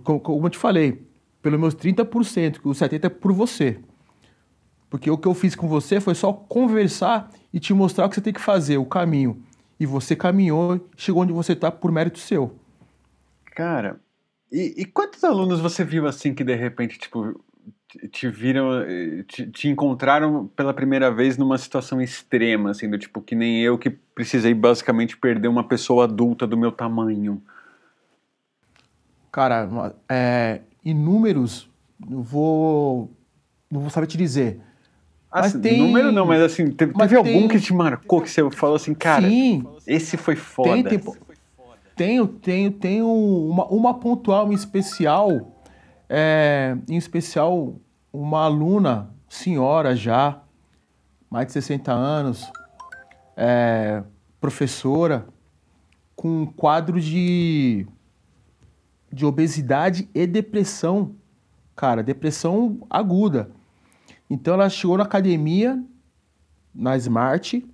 [0.00, 1.06] como, eu te falei,
[1.42, 3.78] pelo meus 30%, que os 70% é por você.
[4.88, 8.14] Porque o que eu fiz com você foi só conversar e te mostrar o que
[8.14, 9.42] você tem que fazer, o caminho.
[9.78, 12.56] E você caminhou, chegou onde você está por mérito seu.
[13.54, 14.00] Cara,
[14.50, 17.40] e, e quantos alunos você viu assim que de repente, tipo,
[17.88, 22.98] te- te viram, eh, te, te encontraram pela primeira vez numa situação extrema, assim, do
[22.98, 27.42] tipo, que nem eu que precisei basicamente perder uma pessoa adulta do meu tamanho?
[29.34, 29.68] Cara,
[30.08, 31.68] é, inúmeros,
[31.98, 33.10] não vou,
[33.68, 34.60] não vou saber te dizer.
[35.28, 38.22] Mas Assim, tem- Número não, mas assim, teve, mas teve algum tem- que te marcou
[38.22, 40.88] que você falou assim, cara, Sim, esse foi foda.
[40.88, 41.14] tem, tem,
[41.96, 45.50] tenho, tenho, tenho uma, uma pontual em especial,
[46.08, 47.74] é, em especial
[48.12, 50.42] uma aluna, senhora já,
[51.28, 52.52] mais de 60 anos,
[53.36, 54.00] é,
[54.40, 55.26] professora,
[56.14, 57.84] com um quadro de,
[59.14, 61.14] de obesidade e depressão.
[61.76, 63.50] Cara, depressão aguda.
[64.28, 65.82] Então ela chegou na academia,
[66.74, 67.64] na Smart,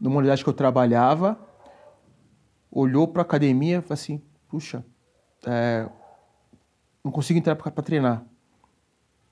[0.00, 1.38] numa unidade que eu trabalhava,
[2.70, 4.84] olhou para a academia e falou assim: puxa,
[5.46, 5.88] é,
[7.04, 8.24] não consigo entrar para treinar.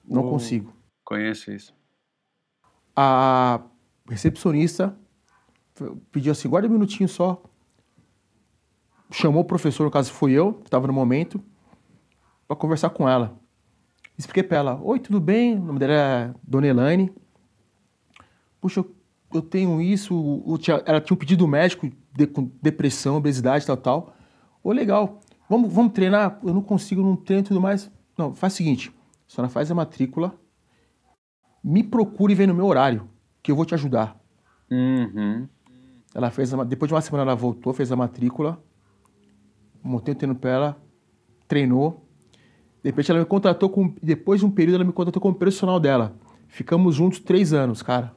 [0.04, 0.74] Não consigo.
[1.04, 1.74] Conheço isso.
[2.94, 3.62] A
[4.08, 4.94] recepcionista
[6.12, 7.42] pediu assim: guarda um minutinho só.
[9.10, 11.42] Chamou o professor, no caso fui eu, que estava no momento,
[12.46, 13.38] para conversar com ela.
[14.16, 15.56] Expliquei para ela: Oi, tudo bem?
[15.56, 17.12] O nome dela é Dona Elaine.
[18.60, 18.94] Puxa, eu-
[19.34, 20.14] eu tenho isso.
[20.14, 24.14] o- tinha- ela tinha um pedido médico de, com depressão, obesidade, tal, tal.
[24.62, 25.20] Ô, legal.
[25.48, 26.38] Vamos, vamos treinar?
[26.44, 27.90] Eu não consigo, não treino e tudo mais.
[28.16, 28.92] Não, faz o seguinte:
[29.28, 30.34] a senhora faz a matrícula,
[31.64, 33.08] me procure e vem no meu horário,
[33.42, 34.16] que eu vou te ajudar.
[34.70, 35.48] Uhum.
[36.14, 38.62] Ela fez, a depois de uma semana ela voltou, fez a matrícula,
[39.82, 40.82] montei o treino pra ela,
[41.48, 42.04] treinou.
[42.82, 45.78] De repente ela me contratou com, depois de um período ela me contratou como personal
[45.78, 46.14] dela.
[46.48, 48.14] Ficamos juntos três anos, cara,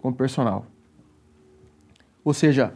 [0.00, 0.66] como personal.
[2.24, 2.74] Ou seja,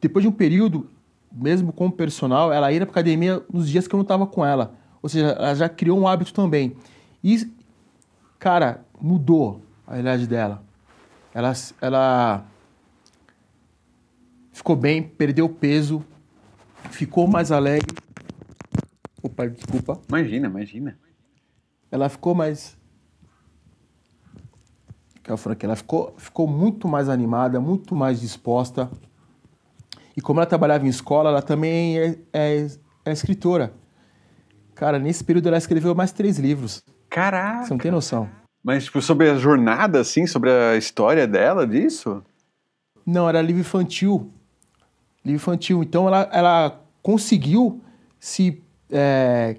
[0.00, 0.88] depois de um período,
[1.30, 4.74] mesmo como personal, ela ia pra academia nos dias que eu não tava com ela.
[5.00, 6.76] Ou seja, ela já criou um hábito também.
[7.24, 7.50] E,
[8.38, 10.62] cara, mudou a realidade dela.
[11.32, 12.46] Ela, ela
[14.52, 16.04] ficou bem, perdeu peso,
[16.90, 17.96] ficou mais alegre.
[19.22, 20.00] Opa, desculpa.
[20.08, 20.98] Imagina, imagina.
[21.90, 22.76] Ela ficou mais.
[25.62, 28.90] Ela ficou, ficou muito mais animada, muito mais disposta.
[30.16, 32.66] E como ela trabalhava em escola, ela também é, é,
[33.04, 33.72] é escritora.
[34.74, 36.82] Cara, nesse período ela escreveu mais três livros.
[37.08, 37.64] Caraca!
[37.64, 38.28] Você não tem noção.
[38.64, 42.22] Mas, tipo, sobre a jornada, assim, sobre a história dela, disso?
[43.04, 44.32] Não, era livro infantil.
[45.24, 45.82] Livro infantil.
[45.82, 47.80] Então ela, ela conseguiu
[48.18, 49.58] se é,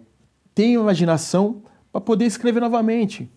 [0.53, 3.31] ter imaginação para poder escrever novamente.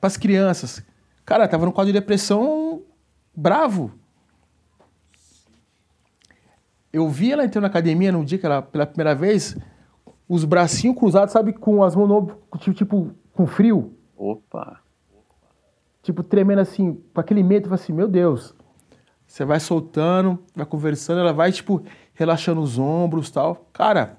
[0.00, 0.84] Para as crianças.
[1.24, 2.82] Cara, tava no quadro de depressão
[3.34, 3.92] bravo.
[6.92, 9.56] Eu vi ela entrando na academia no dia que ela, pela primeira vez,
[10.28, 13.94] os bracinhos cruzados, sabe, com as mãos tipo, tipo com frio.
[14.16, 14.80] Opa!
[16.02, 18.54] tipo, tremendo assim, com aquele medo, assim, meu Deus.
[19.30, 23.64] Você vai soltando, vai conversando, ela vai, tipo, relaxando os ombros tal.
[23.72, 24.18] Cara,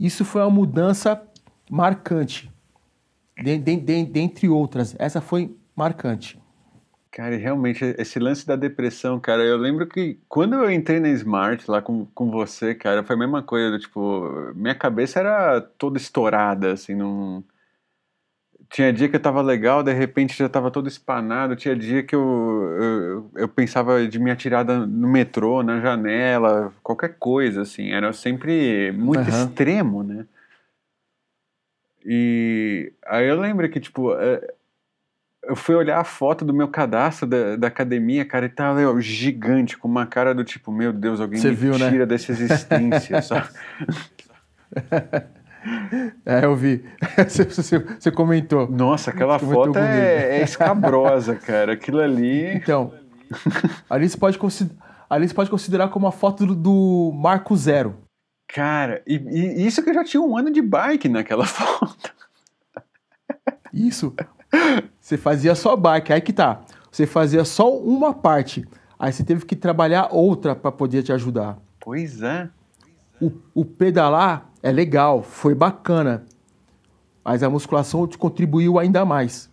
[0.00, 1.22] isso foi uma mudança
[1.70, 2.50] marcante.
[3.36, 6.40] De- de- de- dentre outras, essa foi marcante.
[7.10, 11.70] Cara, realmente, esse lance da depressão, cara, eu lembro que quando eu entrei na Smart
[11.70, 16.72] lá com, com você, cara, foi a mesma coisa, tipo, minha cabeça era toda estourada,
[16.72, 17.44] assim, não...
[18.70, 22.14] Tinha dia que eu tava legal, de repente já tava todo espanado, tinha dia que
[22.14, 28.12] eu, eu, eu pensava de me atirar no metrô, na janela, qualquer coisa, assim, era
[28.12, 29.46] sempre muito Aham.
[29.46, 30.26] extremo, né?
[32.04, 34.54] E aí eu lembro que, tipo, é,
[35.44, 39.00] eu fui olhar a foto do meu cadastro da, da academia, cara, e tava ó,
[39.00, 41.90] gigante, com uma cara do tipo, meu Deus, alguém Você me viu, né?
[41.90, 43.48] tira dessa existência, sabe?
[46.24, 46.84] É, eu vi.
[47.28, 48.68] Você, você- você comentou.
[48.70, 51.72] Nossa, aquela comentou foto é, é escabrosa, cara.
[51.72, 52.44] Aquilo ali.
[52.56, 52.92] Então,
[53.90, 54.70] ali você pode, consi-
[55.08, 57.96] ali você pode considerar como a foto do, do Marco Zero.
[58.48, 62.10] Cara, e, e isso que eu já tinha um ano de bike naquela foto.
[63.72, 64.14] Isso.
[65.00, 66.62] Você fazia só bike, aí que tá.
[66.90, 68.66] Você fazia só uma parte.
[68.98, 71.58] Aí você teve que trabalhar outra para poder te ajudar.
[71.80, 72.48] Pois é.
[73.20, 76.24] O, o pedalar é legal, foi bacana.
[77.24, 79.50] Mas a musculação te contribuiu ainda mais.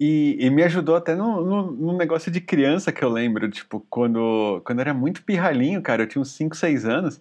[0.00, 3.84] E, e me ajudou até no, no, no negócio de criança que eu lembro, tipo,
[3.90, 7.20] quando, quando eu era muito pirralhinho, cara, eu tinha uns 5, 6 anos,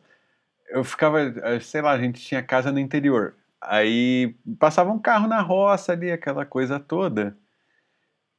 [0.69, 3.35] eu ficava, eh, sei lá, a gente tinha casa no interior.
[3.61, 7.35] Aí passava um carro na roça ali, aquela coisa toda.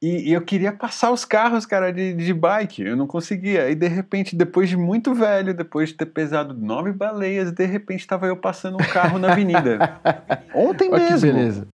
[0.01, 3.69] E, e eu queria passar os carros, cara, de, de bike, eu não conseguia.
[3.69, 7.99] E de repente, depois de muito velho, depois de ter pesado nove baleias, de repente
[7.99, 9.99] estava eu passando um carro na avenida.
[10.55, 11.33] Ontem Olha que mesmo.
[11.33, 11.67] beleza.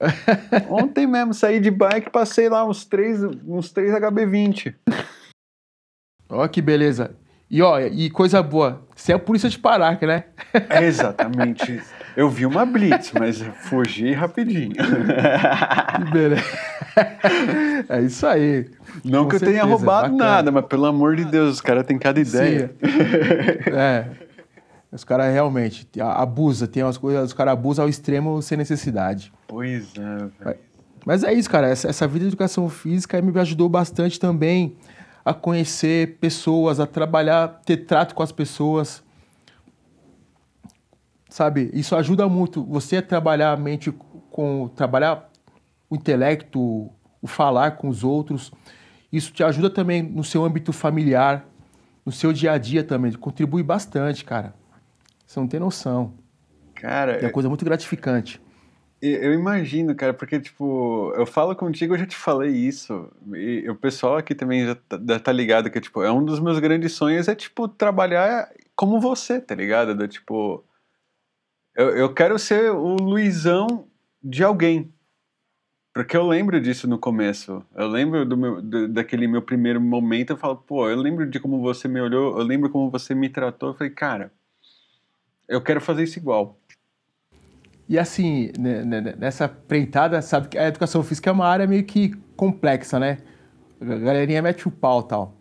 [0.68, 4.74] Ontem mesmo, saí de bike, passei lá uns 3, uns 3 HB20.
[6.28, 7.16] Olha que beleza.
[7.50, 10.24] E ó, e coisa boa, você é a polícia de Pará, né?
[10.68, 11.80] É exatamente.
[12.14, 14.72] Eu vi uma blitz, mas fugi rapidinho.
[16.12, 16.42] Beleza.
[17.88, 18.68] É isso aí.
[19.04, 20.30] Não Com que eu tenha roubado bacana.
[20.30, 22.70] nada, mas pelo amor de Deus, os caras têm cada ideia.
[22.82, 23.70] Sim.
[23.72, 24.06] É.
[24.90, 29.30] Os caras realmente abusam, tem umas coisas, os caras abusam ao extremo sem necessidade.
[29.46, 30.58] Pois é, velho.
[31.04, 31.68] Mas é isso, cara.
[31.68, 34.76] Essa, essa vida de educação física me ajudou bastante também
[35.28, 39.04] a conhecer pessoas, a trabalhar, ter trato com as pessoas.
[41.28, 41.70] Sabe?
[41.74, 42.64] Isso ajuda muito.
[42.64, 43.92] Você a trabalhar a mente
[44.30, 44.68] com.
[44.74, 45.30] trabalhar
[45.90, 48.50] o intelecto, o falar com os outros.
[49.12, 51.44] Isso te ajuda também no seu âmbito familiar,
[52.06, 53.12] no seu dia a dia também.
[53.12, 54.54] Contribui bastante, cara.
[55.26, 56.14] Você não tem noção.
[56.74, 58.40] Cara, É uma coisa muito gratificante.
[59.06, 63.08] Eu imagino, cara, porque, tipo, eu falo contigo, eu já te falei isso.
[63.34, 66.40] E o pessoal aqui também já tá, já tá ligado que, tipo, é um dos
[66.40, 69.94] meus grandes sonhos é, tipo, trabalhar como você, tá ligado?
[69.94, 70.64] Do, tipo,
[71.76, 73.86] eu, eu quero ser o Luizão
[74.22, 74.92] de alguém.
[75.94, 77.64] Porque eu lembro disso no começo.
[77.74, 80.30] Eu lembro do meu, do- daquele meu primeiro momento.
[80.30, 83.28] Eu falo, pô, eu lembro de como você me olhou, eu lembro como você me
[83.28, 83.70] tratou.
[83.70, 84.32] Eu falei, cara,
[85.48, 86.58] eu quero fazer isso igual.
[87.88, 91.66] E assim, né, né, né, nessa preitada, sabe que a educação física é uma área
[91.66, 93.18] meio que complexa, né?
[93.80, 95.34] A galerinha mete o pau tal.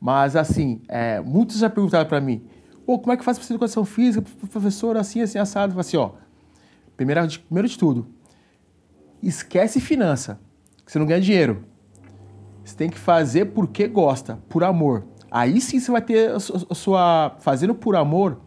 [0.00, 2.42] Mas assim, é, muitos já perguntaram pra mim,
[2.84, 5.78] pô, como é que faz ser educação física, professor, assim, assim, assado?
[5.78, 6.10] Assim, ó,
[6.96, 8.08] primeiro de, primeiro de tudo,
[9.22, 10.40] esquece finança,
[10.84, 11.64] que você não ganha dinheiro.
[12.64, 15.04] Você tem que fazer porque gosta, por amor.
[15.30, 16.40] Aí sim você vai ter a
[16.74, 17.36] sua.
[17.40, 18.40] Fazendo por amor,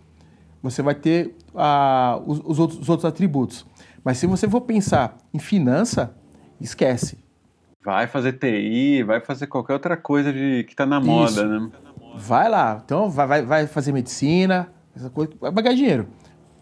[0.61, 3.65] você vai ter ah, os, os outros, os outros atributos.
[4.03, 6.15] Mas se você for pensar em finança,
[6.59, 7.17] esquece.
[7.83, 11.07] Vai fazer TI, vai fazer qualquer outra coisa de, que tá na Isso.
[11.07, 11.71] moda, né?
[12.15, 12.81] Vai lá.
[12.83, 16.07] Então, vai, vai, fazer medicina, essa coisa, vai ganhar dinheiro.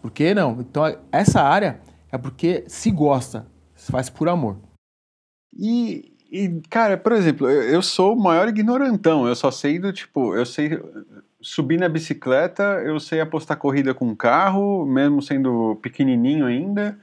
[0.02, 0.60] Por que não?
[0.60, 1.80] Então, essa área
[2.12, 4.58] é porque se gosta, se faz por amor.
[5.56, 9.26] E, e, cara, por exemplo, eu, eu sou o maior ignorantão.
[9.26, 10.78] Eu só sei do tipo, eu sei
[11.44, 16.98] subir na bicicleta, eu sei apostar corrida com carro, mesmo sendo pequenininho ainda.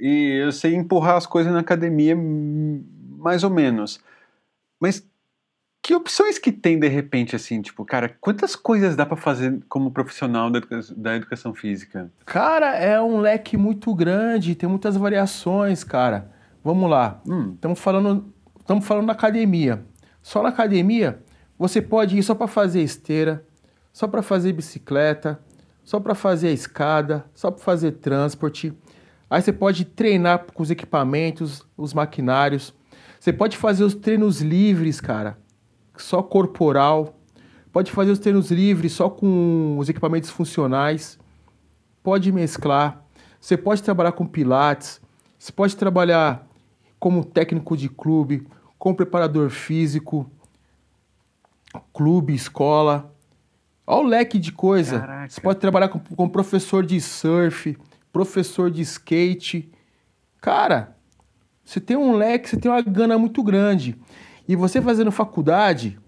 [0.00, 2.82] E eu sei empurrar as coisas na academia, hum,
[3.18, 4.00] mais ou menos.
[4.80, 5.06] Mas
[5.82, 9.90] que opções que tem de repente, assim, tipo, cara, quantas coisas dá pra fazer como
[9.90, 12.10] profissional da educa- da educação física?
[12.24, 16.32] Cara, é um leque muito grande, tem muitas variações, cara.
[16.62, 17.20] Vamos lá.
[17.28, 19.84] Hum, Estamos falando, estamos falando na academia.
[20.22, 21.18] Só na academia,
[21.58, 23.44] você pode ir só para fazer esteira,
[23.94, 25.38] só para fazer bicicleta,
[25.84, 28.76] só para fazer escada, só para fazer transporte.
[29.30, 32.74] Aí você pode treinar com os equipamentos, os maquinários.
[33.20, 35.38] Você pode fazer os treinos livres, cara,
[35.96, 37.20] só corporal.
[37.72, 41.16] Pode fazer os treinos livres só com os equipamentos funcionais.
[42.02, 43.00] Pode mesclar.
[43.40, 45.00] Você pode trabalhar com pilates.
[45.38, 46.48] Você pode trabalhar
[46.98, 48.44] como técnico de clube,
[48.76, 50.28] como preparador físico,
[51.92, 53.13] clube, escola.
[53.86, 55.00] Olha o leque de coisa.
[55.00, 55.30] Caraca.
[55.30, 57.76] Você pode trabalhar com, com professor de surf,
[58.12, 59.70] professor de skate.
[60.40, 60.96] Cara,
[61.64, 63.98] você tem um leque, você tem uma gana muito grande.
[64.46, 65.98] E você fazendo faculdade,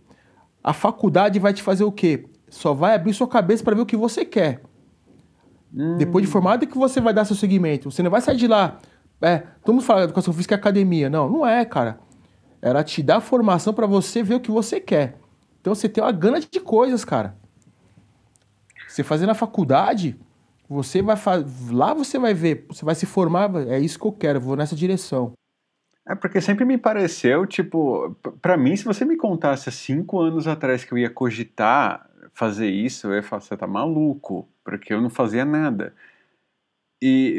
[0.62, 2.26] a faculdade vai te fazer o quê?
[2.48, 4.62] Só vai abrir sua cabeça para ver o que você quer.
[5.98, 7.90] Depois de formado é que você vai dar seu segmento.
[7.90, 8.78] Você não vai sair de lá
[9.20, 11.10] É, todo mundo fala educação física é academia.
[11.10, 11.98] Não, não é, cara.
[12.62, 15.18] Era te dar formação para você ver o que você quer.
[15.60, 17.36] Então você tem uma gana de coisas, cara.
[18.96, 20.16] Você fazer na faculdade,
[20.66, 21.16] você vai
[21.70, 24.74] lá você vai ver, você vai se formar, é isso que eu quero, vou nessa
[24.74, 25.34] direção.
[26.08, 30.48] É porque sempre me pareceu, tipo, para mim, se você me contasse há cinco anos
[30.48, 35.02] atrás que eu ia cogitar fazer isso, eu ia falar, você tá maluco, porque eu
[35.02, 35.94] não fazia nada.
[37.02, 37.38] E,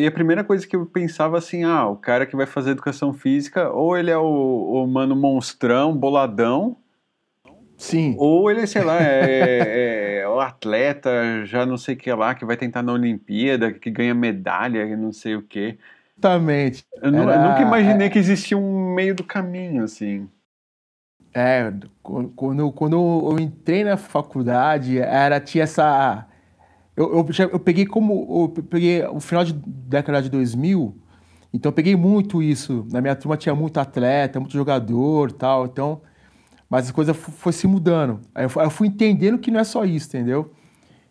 [0.00, 3.12] e a primeira coisa que eu pensava assim, ah, o cara que vai fazer educação
[3.12, 4.24] física, ou ele é o,
[4.82, 6.76] o mano monstrão, boladão,
[7.76, 8.16] Sim.
[8.18, 11.10] Ou ele, sei lá, é, é, o atleta,
[11.44, 15.12] já não sei o que lá, que vai tentar na Olimpíada, que ganha medalha, não
[15.12, 15.78] sei o que.
[16.18, 16.84] Exatamente.
[17.02, 18.10] Eu, Era, eu, nunca imaginei é...
[18.10, 20.28] que existia um meio do caminho, assim.
[21.34, 21.70] É,
[22.02, 22.96] quando, quando
[23.30, 26.26] eu entrei na faculdade, era, tinha essa...
[26.96, 28.54] Eu, eu, eu peguei como...
[28.56, 30.96] Eu peguei o final de década de 2000,
[31.52, 32.86] então eu peguei muito isso.
[32.90, 36.00] Na minha turma tinha muito atleta, muito jogador tal, então...
[36.68, 38.20] Mas a coisa foi se mudando.
[38.34, 40.52] Aí eu, eu fui entendendo que não é só isso, entendeu?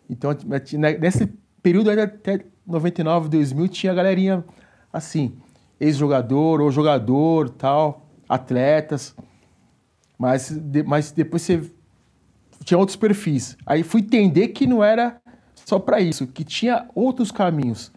[0.08, 0.36] Então,
[0.74, 1.26] né, nesse
[1.62, 4.44] período até 99, 2000, tinha galerinha
[4.92, 5.36] assim,
[5.80, 9.14] ex-jogador ou jogador, tal, atletas.
[10.18, 11.70] Mas, de, mas depois você
[12.64, 13.56] tinha outros perfis.
[13.66, 15.20] Aí fui entender que não era
[15.54, 17.92] só para isso, que tinha outros caminhos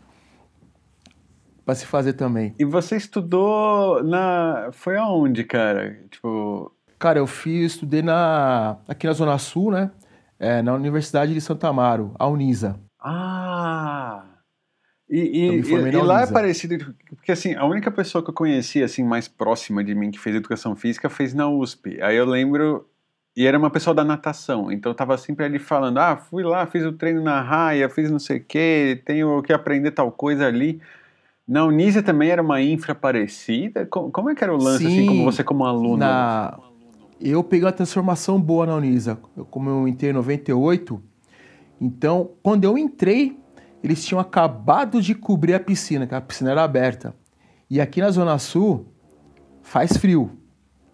[1.66, 2.56] para se fazer também.
[2.58, 6.02] E você estudou na foi aonde, cara?
[6.10, 9.90] Tipo, Cara, eu fiz, estudei na, aqui na Zona Sul, né?
[10.38, 12.78] É, na Universidade de Santa Amaro, a Unisa.
[13.00, 14.26] Ah!
[15.10, 18.34] E, e, então, e, e lá é parecido, porque assim, a única pessoa que eu
[18.34, 22.00] conhecia assim mais próxima de mim que fez educação física fez na USP.
[22.02, 22.88] Aí eu lembro,
[23.36, 26.68] e era uma pessoa da natação, então eu tava sempre ali falando: ah, fui lá,
[26.68, 30.46] fiz o treino na raia, fiz não sei o quê, tenho que aprender tal coisa
[30.46, 30.80] ali.
[31.48, 33.88] Na Unisa também era uma infra parecida?
[33.88, 35.98] Como, como é que era o lance, Sim, assim, como você como aluno?
[35.98, 36.60] Na,
[37.20, 39.16] eu peguei uma transformação boa na Unisa.
[39.50, 41.02] Como eu entrei em 98,
[41.80, 43.40] então, quando eu entrei,
[43.82, 47.16] eles tinham acabado de cobrir a piscina, que a piscina era aberta.
[47.70, 48.88] E aqui na Zona Sul,
[49.62, 50.32] faz frio.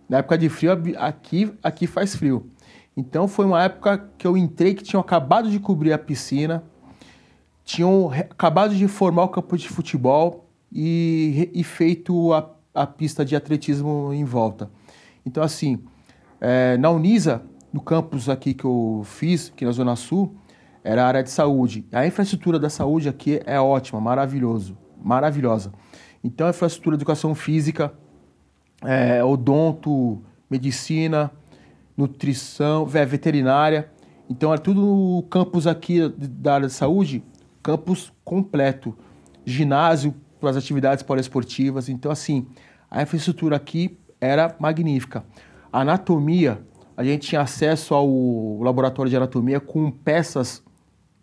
[0.07, 2.51] Na época de frio, aqui, aqui faz frio.
[2.95, 6.63] Então, foi uma época que eu entrei, que tinham acabado de cobrir a piscina,
[7.63, 13.35] tinham acabado de formar o campo de futebol e, e feito a, a pista de
[13.35, 14.69] atletismo em volta.
[15.25, 15.83] Então, assim,
[16.47, 17.41] é, na Unisa,
[17.73, 20.35] no campus aqui que eu fiz, aqui na Zona Sul,
[20.83, 21.87] era a área de saúde.
[21.91, 25.73] A infraestrutura da saúde aqui é ótima, maravilhoso, maravilhosa.
[26.23, 27.91] Então, a infraestrutura de educação física,
[28.83, 31.31] é, odonto, medicina,
[31.97, 33.89] nutrição, veterinária.
[34.29, 37.23] Então, é tudo no campus aqui da área de saúde,
[37.63, 38.95] campus completo.
[39.43, 41.89] Ginásio para as atividades poliesportivas.
[41.89, 42.45] Então, assim,
[42.89, 45.23] a infraestrutura aqui era magnífica
[45.81, 46.61] anatomia,
[46.95, 50.63] a gente tinha acesso ao laboratório de anatomia com peças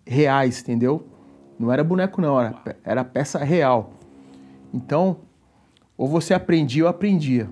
[0.06, 1.06] reais, entendeu?
[1.58, 3.94] Não era boneco, não, era, era peça real.
[4.72, 5.20] Então,
[5.96, 7.48] ou você aprendia ou aprendia.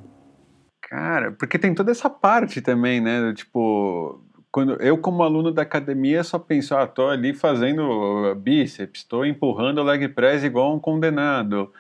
[0.82, 3.32] Cara, porque tem toda essa parte também, né?
[3.34, 4.20] Tipo,
[4.50, 9.78] quando eu como aluno da academia só penso, ah, tô ali fazendo bíceps, estou empurrando
[9.78, 11.72] o leg press igual um condenado.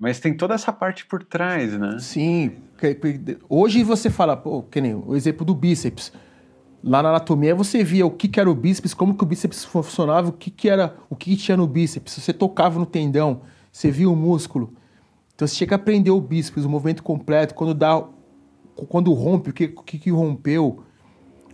[0.00, 1.98] Mas tem toda essa parte por trás, né?
[1.98, 2.52] Sim.
[3.46, 6.10] Hoje você fala, pô, que nem o exemplo do bíceps.
[6.82, 9.62] Lá na anatomia você via o que, que era o bíceps, como que o bíceps
[9.62, 12.14] funcionava, o que, que era, o que, que tinha no bíceps.
[12.14, 14.72] Você tocava no tendão, você via o músculo.
[15.34, 18.02] Então você tinha que aprender o bíceps, o movimento completo, quando dá,
[18.88, 20.82] quando rompe, o que, o que, que rompeu,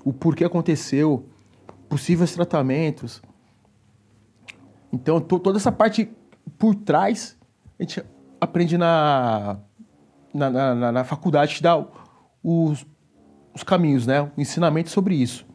[0.05, 1.29] o porquê aconteceu,
[1.89, 3.21] possíveis tratamentos.
[4.93, 6.09] Então toda essa parte
[6.57, 7.37] por trás
[7.77, 8.03] a gente
[8.41, 9.59] aprende na,
[10.33, 11.85] na, na, na faculdade, te dá
[12.43, 12.87] os,
[13.55, 14.23] os caminhos, né?
[14.23, 15.47] O ensinamento sobre isso.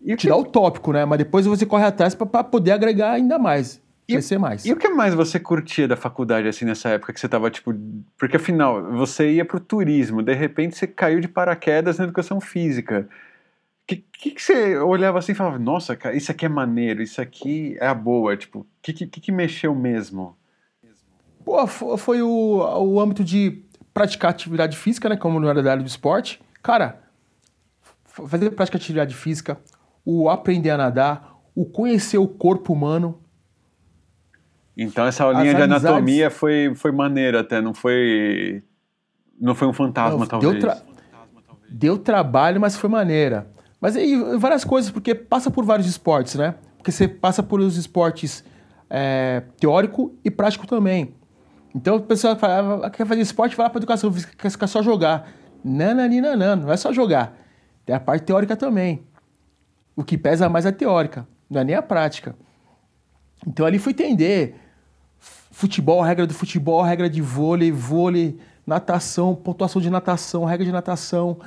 [0.00, 0.28] E te que...
[0.28, 1.04] dá o tópico, né?
[1.04, 3.82] Mas depois você corre atrás para poder agregar ainda mais.
[4.06, 4.66] E, crescer mais.
[4.66, 7.74] E o que mais você curtia da faculdade, assim, nessa época que você tava, tipo...
[8.18, 13.08] Porque, afinal, você ia pro turismo, de repente você caiu de paraquedas na educação física.
[13.82, 17.02] O que, que, que, você olhava assim e falava, nossa, cara, isso aqui é maneiro,
[17.02, 20.36] isso aqui é a boa, tipo, o que, que, que mexeu mesmo?
[21.44, 25.16] Pô, foi o, o âmbito de praticar atividade física, né?
[25.16, 26.40] Como não era da área do esporte.
[26.62, 27.02] Cara,
[28.04, 29.58] fazer prática de atividade física,
[30.04, 33.20] o aprender a nadar, o conhecer o corpo humano.
[34.76, 35.84] Então essa aulinha de amizades...
[35.84, 38.62] anatomia foi, foi maneira até, não foi.
[39.40, 40.52] Não foi um fantasma, não, talvez.
[40.52, 40.82] Deu, tra...
[41.68, 43.46] deu trabalho, mas foi maneira.
[43.80, 46.54] Mas aí várias coisas, porque passa por vários esportes, né?
[46.78, 48.44] Porque você passa por os esportes
[48.88, 51.14] é, teórico e prático também.
[51.74, 54.80] Então, o pessoal fala, ah, quer fazer esporte, vai lá para educação física, quer só
[54.82, 55.28] jogar.
[55.64, 57.36] Não, não, não, é só jogar.
[57.84, 59.02] Tem a parte teórica também.
[59.96, 62.36] O que pesa mais é a teórica, não é nem a prática.
[63.46, 64.56] Então, ali fui entender
[65.18, 71.38] futebol, regra do futebol, regra de vôlei, vôlei, natação, pontuação de natação, regra de natação,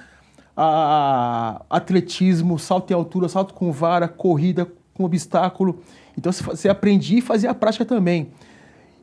[0.55, 5.81] a, atletismo, salto em altura, salto com vara, corrida com obstáculo.
[6.17, 8.31] Então você aprendia e fazia a prática também.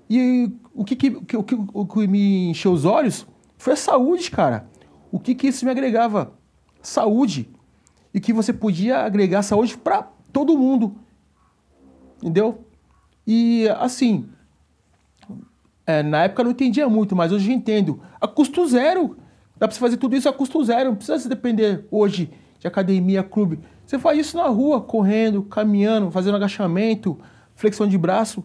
[0.09, 3.27] E o que, que, que, o que me encheu os olhos
[3.57, 4.67] foi a saúde, cara.
[5.11, 6.33] O que, que isso me agregava?
[6.83, 7.49] Saúde.
[8.13, 10.03] E que você podia agregar saúde para
[10.33, 10.97] todo mundo.
[12.19, 12.65] Entendeu?
[13.27, 14.29] E assim,
[15.87, 18.01] é, na época eu não entendia muito, mas hoje eu entendo.
[18.21, 19.17] A custo zero.
[19.57, 20.91] Dá para você fazer tudo isso a custo zero.
[20.91, 23.61] Não precisa se depender hoje de academia, clube.
[23.87, 27.19] Você faz isso na rua, correndo, caminhando, fazendo agachamento,
[27.55, 28.43] flexão de braço.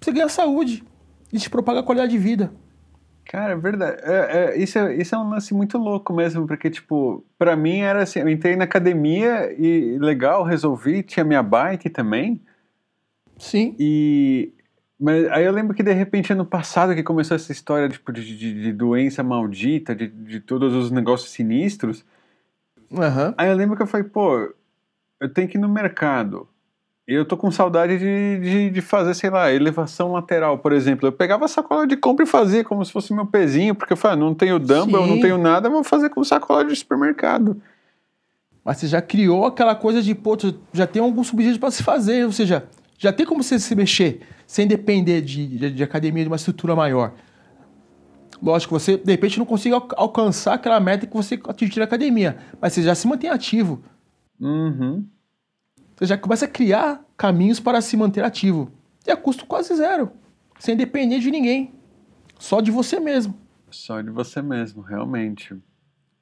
[0.00, 0.84] Você ganha saúde
[1.32, 2.52] e te propaga a qualidade de vida.
[3.24, 4.00] Cara, é verdade.
[4.02, 4.14] É,
[4.54, 8.02] é, isso, é, isso é um lance muito louco mesmo, porque, tipo, pra mim era
[8.02, 12.40] assim, eu entrei na academia e legal, resolvi, tinha minha bike também.
[13.36, 13.76] Sim.
[13.78, 14.52] E
[14.98, 18.36] mas aí eu lembro que de repente ano passado que começou essa história tipo, de,
[18.36, 22.04] de, de doença maldita, de, de todos os negócios sinistros.
[22.90, 23.32] Uhum.
[23.36, 24.52] Aí eu lembro que eu falei, pô,
[25.20, 26.48] eu tenho que ir no mercado.
[27.10, 31.08] Eu tô com saudade de, de, de, fazer, sei lá, elevação lateral, por exemplo.
[31.08, 33.96] Eu pegava a sacola de compra e fazia como se fosse meu pezinho, porque eu
[33.96, 35.08] falei, ah, não tenho dumbbell, Sim.
[35.08, 37.62] não tenho nada, vou fazer com sacola de supermercado.
[38.62, 40.36] Mas você já criou aquela coisa de, pô,
[40.70, 44.20] já tem algum subsídio para se fazer, ou seja, já tem como você se mexer
[44.46, 47.14] sem depender de, de, de academia de uma estrutura maior.
[48.42, 52.74] Lógico, você de repente não consiga alcançar aquela meta que você atingiu na academia, mas
[52.74, 53.82] você já se mantém ativo.
[54.38, 55.06] Uhum.
[55.98, 58.70] Você já começa a criar caminhos para se manter ativo.
[59.04, 60.12] E a custo quase zero.
[60.56, 61.74] Sem depender de ninguém.
[62.38, 63.34] Só de você mesmo.
[63.68, 65.56] Só de você mesmo, realmente.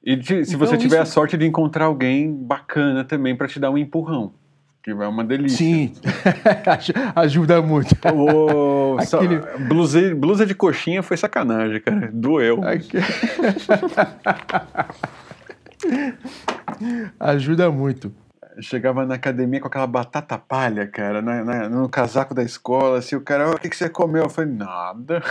[0.03, 1.03] E de, se então, você tiver isso...
[1.03, 4.33] a sorte de encontrar alguém bacana também para te dar um empurrão
[4.81, 5.57] que é uma delícia.
[5.57, 5.93] Sim,
[7.13, 7.93] ajuda muito.
[8.15, 9.41] O, Aquele...
[9.67, 12.09] blusa, blusa de coxinha foi sacanagem, cara.
[12.13, 12.61] Doeu.
[17.19, 18.13] ajuda muito
[18.61, 23.15] chegava na academia com aquela batata palha, cara, na, na, no casaco da escola, assim,
[23.15, 24.23] o cara, o que, que você comeu?
[24.23, 25.21] Eu falei, nada.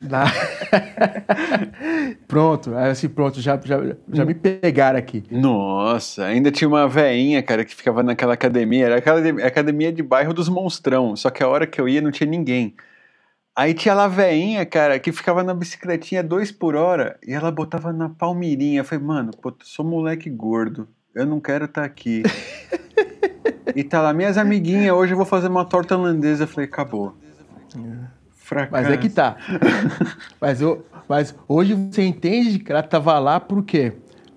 [2.28, 3.78] pronto, assim, pronto, já, já,
[4.12, 5.24] já me pegaram aqui.
[5.30, 10.34] Nossa, ainda tinha uma veinha, cara, que ficava naquela academia, era aquela academia de bairro
[10.34, 12.74] dos monstrão, só que a hora que eu ia não tinha ninguém.
[13.54, 17.50] Aí tinha lá a veinha, cara, que ficava na bicicletinha dois por hora e ela
[17.50, 18.80] botava na palmirinha.
[18.80, 20.86] Eu falei, mano, pô, sou moleque gordo
[21.16, 22.22] eu não quero estar tá aqui.
[23.74, 26.44] e tá lá, minhas amiguinhas, hoje eu vou fazer uma torta holandesa.
[26.44, 27.16] Eu falei, acabou.
[28.34, 28.70] Fracasso.
[28.70, 29.36] Mas é que tá.
[30.38, 33.94] mas, eu, mas hoje você entende que ela tava lá por quê?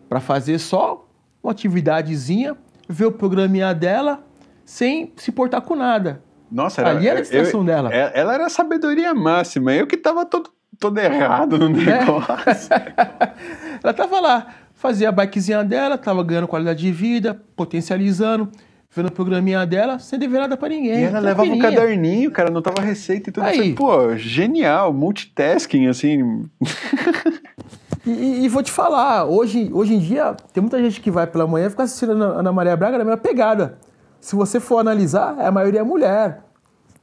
[0.08, 1.06] Pra fazer só
[1.44, 2.56] uma atividadezinha,
[2.88, 4.24] ver o programinha dela,
[4.66, 6.24] sem se portar com nada.
[6.50, 7.94] Nossa, era, Ali era a distração eu, dela.
[7.94, 9.74] É, ela era a sabedoria máxima.
[9.74, 10.50] Eu que tava todo,
[10.80, 12.00] todo errado no é.
[12.00, 12.74] negócio.
[12.74, 13.34] É.
[13.84, 14.48] ela tava lá
[14.80, 18.50] fazia a bikezinha dela, tava ganhando qualidade de vida, potencializando,
[18.90, 21.02] vendo o programinha dela, sem dever nada pra ninguém.
[21.02, 23.44] E ela levava um caderninho, cara, não tava receita e tudo.
[23.44, 23.76] Aí.
[23.76, 26.46] pô, genial, multitasking, assim.
[28.08, 31.46] e, e, vou te falar, hoje, hoje em dia, tem muita gente que vai pela
[31.46, 33.78] manhã e fica assistindo a Ana Maria Braga na mesma pegada.
[34.22, 36.46] Se você for analisar, a maioria é mulher.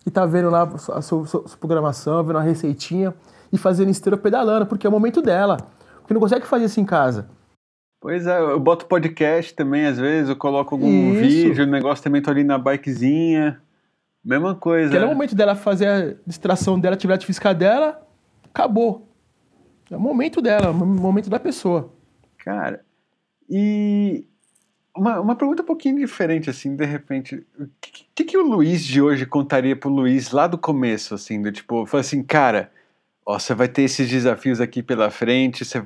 [0.03, 3.13] Que tá vendo lá a sua, sua, sua programação, vendo a receitinha
[3.53, 5.59] e fazendo esteira pedalando, porque é o momento dela.
[6.01, 7.29] Porque não consegue fazer isso em casa.
[8.07, 11.21] Pois é, eu boto podcast também, às vezes, eu coloco algum Isso.
[11.21, 13.61] vídeo, o negócio também tô ali na bikezinha.
[14.25, 14.93] Mesma coisa.
[14.93, 18.01] Que é o momento dela fazer a distração dela, a atividade física dela,
[18.45, 19.09] acabou.
[19.91, 21.93] É o momento dela, é o momento da pessoa.
[22.39, 22.85] Cara,
[23.51, 24.25] e
[24.97, 27.45] uma, uma pergunta um pouquinho diferente, assim, de repente.
[27.59, 31.43] O que, que, que, o Luiz de hoje contaria pro Luiz lá do começo, assim,
[31.43, 32.71] do tipo, foi assim, cara,
[33.27, 35.85] ó, você vai ter esses desafios aqui pela frente, você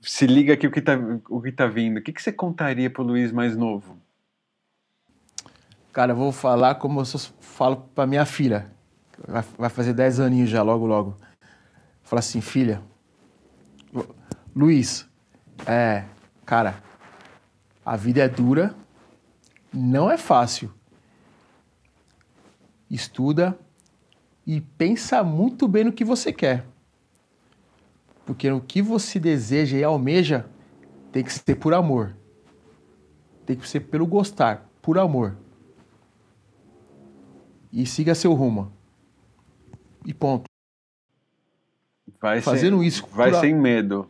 [0.00, 0.98] se liga aqui o que tá,
[1.28, 1.98] o que tá vindo.
[1.98, 3.98] O que, que você contaria pro Luiz mais novo?
[5.92, 7.04] Cara, eu vou falar como eu
[7.40, 8.70] falo pra minha filha.
[9.26, 11.16] Vai, vai fazer 10 aninhos já, logo, logo.
[12.02, 12.82] Fala assim, filha,
[14.54, 15.08] Luiz,
[15.66, 16.04] é,
[16.44, 16.82] cara,
[17.84, 18.74] a vida é dura,
[19.72, 20.72] não é fácil.
[22.90, 23.56] Estuda
[24.46, 26.64] e pensa muito bem no que você quer.
[28.30, 30.48] Porque o que você deseja e almeja
[31.10, 32.16] tem que ser por amor.
[33.44, 35.36] Tem que ser pelo gostar, por amor.
[37.72, 38.72] e siga seu rumo.
[40.06, 40.44] E ponto.
[42.20, 44.08] Vai Fazendo sem, isso Vai por a- sem medo.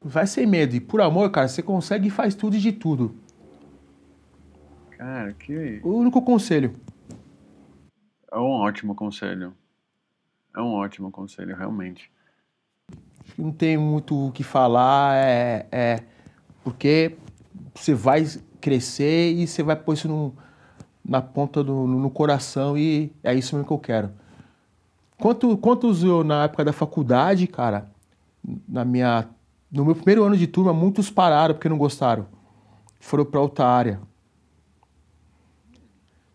[0.00, 0.76] Vai sem medo.
[0.76, 3.16] E por amor, cara, você consegue e faz tudo e de tudo.
[4.96, 5.80] Cara, que.
[5.82, 6.76] O único conselho.
[8.30, 9.52] É um ótimo conselho.
[10.54, 12.08] É um ótimo conselho, realmente.
[13.36, 16.02] Não tem muito o que falar, é, é
[16.62, 17.16] porque
[17.74, 18.26] você vai
[18.60, 20.34] crescer e você vai pôr isso no,
[21.04, 24.10] na ponta do no, no coração e é isso mesmo que eu quero.
[25.18, 27.90] Quanto, quantos eu, na época da faculdade, cara,
[28.66, 29.28] na minha,
[29.70, 32.26] no meu primeiro ano de turma, muitos pararam porque não gostaram.
[32.98, 34.00] Foram para outra área.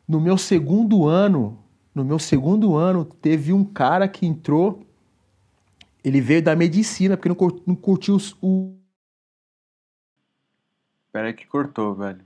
[0.07, 1.57] No meu segundo ano,
[1.95, 4.84] no meu segundo ano, teve um cara que entrou
[6.05, 8.77] ele veio da medicina, porque não, cur- não curtiu os- o.
[11.11, 12.21] Pera aí que cortou, velho.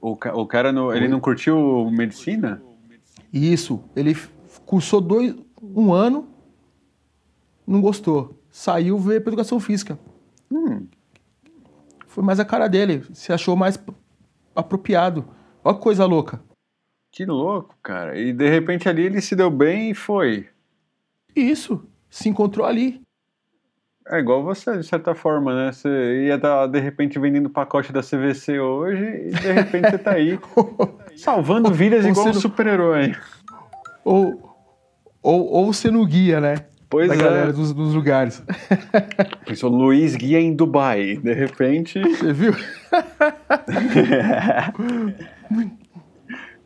[0.00, 2.62] O, ca- o cara, no, ele não curtiu medicina?
[3.32, 3.82] Isso.
[3.94, 4.14] Ele
[4.66, 6.28] cursou dois, um ano,
[7.66, 8.36] não gostou.
[8.50, 9.98] Saiu, veio para educação física.
[10.50, 10.86] Hum,
[12.06, 13.04] Foi mais a cara dele.
[13.14, 13.78] Se achou mais
[14.54, 15.24] apropriado.
[15.62, 16.42] Olha que coisa louca.
[17.12, 18.18] que louco, cara.
[18.18, 20.48] E de repente ali ele se deu bem e foi.
[21.34, 21.84] Isso.
[22.08, 23.00] Se encontrou ali.
[24.08, 25.72] É igual você, de certa forma, né?
[25.72, 30.12] Você ia estar, de repente, vendendo pacote da CVC hoje e de repente você tá
[30.12, 30.38] aí
[31.16, 33.14] salvando vidas Ou igual um sendo- super-herói.
[34.04, 34.56] ou,
[35.22, 36.56] ou, ou sendo guia, né?
[36.88, 37.18] Pois da é.
[37.18, 38.42] galera dos, dos lugares.
[39.46, 41.16] Pensou Luiz Guia em Dubai.
[41.18, 42.00] De repente.
[42.02, 42.52] Você viu?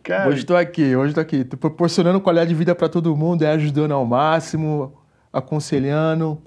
[0.04, 1.44] Cara, Hoje estou aqui, hoje estou aqui.
[1.44, 4.92] Tô proporcionando qualidade de vida para todo mundo, é ajudando ao máximo,
[5.32, 6.40] aconselhando,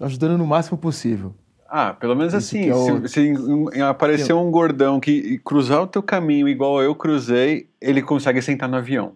[0.00, 1.34] ajudando no máximo possível.
[1.68, 3.34] Ah, pelo menos Esse assim, é o- se,
[3.74, 8.68] se aparecer um gordão que cruzar o teu caminho igual eu cruzei, ele consegue sentar
[8.68, 9.12] no avião.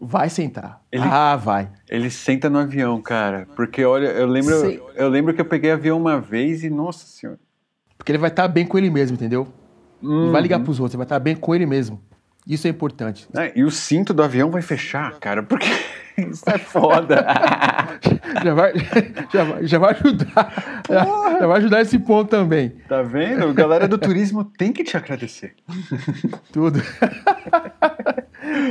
[0.00, 0.80] Vai sentar.
[0.92, 1.68] Ele- Ah, vai.
[1.90, 3.48] Ele senta no avião, cara.
[3.56, 4.80] Porque olha, eu lembro, Sei.
[4.94, 7.40] eu lembro que eu peguei avião uma vez e nossa senhora.
[7.96, 9.48] Porque ele vai estar bem com ele mesmo, entendeu?
[10.00, 10.64] Não vai ligar Uhum.
[10.64, 12.00] pros outros, ele vai estar bem com ele mesmo.
[12.48, 13.28] Isso é importante.
[13.36, 15.66] É, e o cinto do avião vai fechar, cara, porque
[16.16, 17.26] isso é foda.
[18.42, 18.72] Já vai,
[19.32, 20.82] já vai, já vai ajudar.
[20.88, 22.70] Já, já vai ajudar esse ponto também.
[22.88, 23.52] tá vendo?
[23.52, 25.54] Galera do turismo tem que te agradecer.
[26.52, 26.80] Tudo.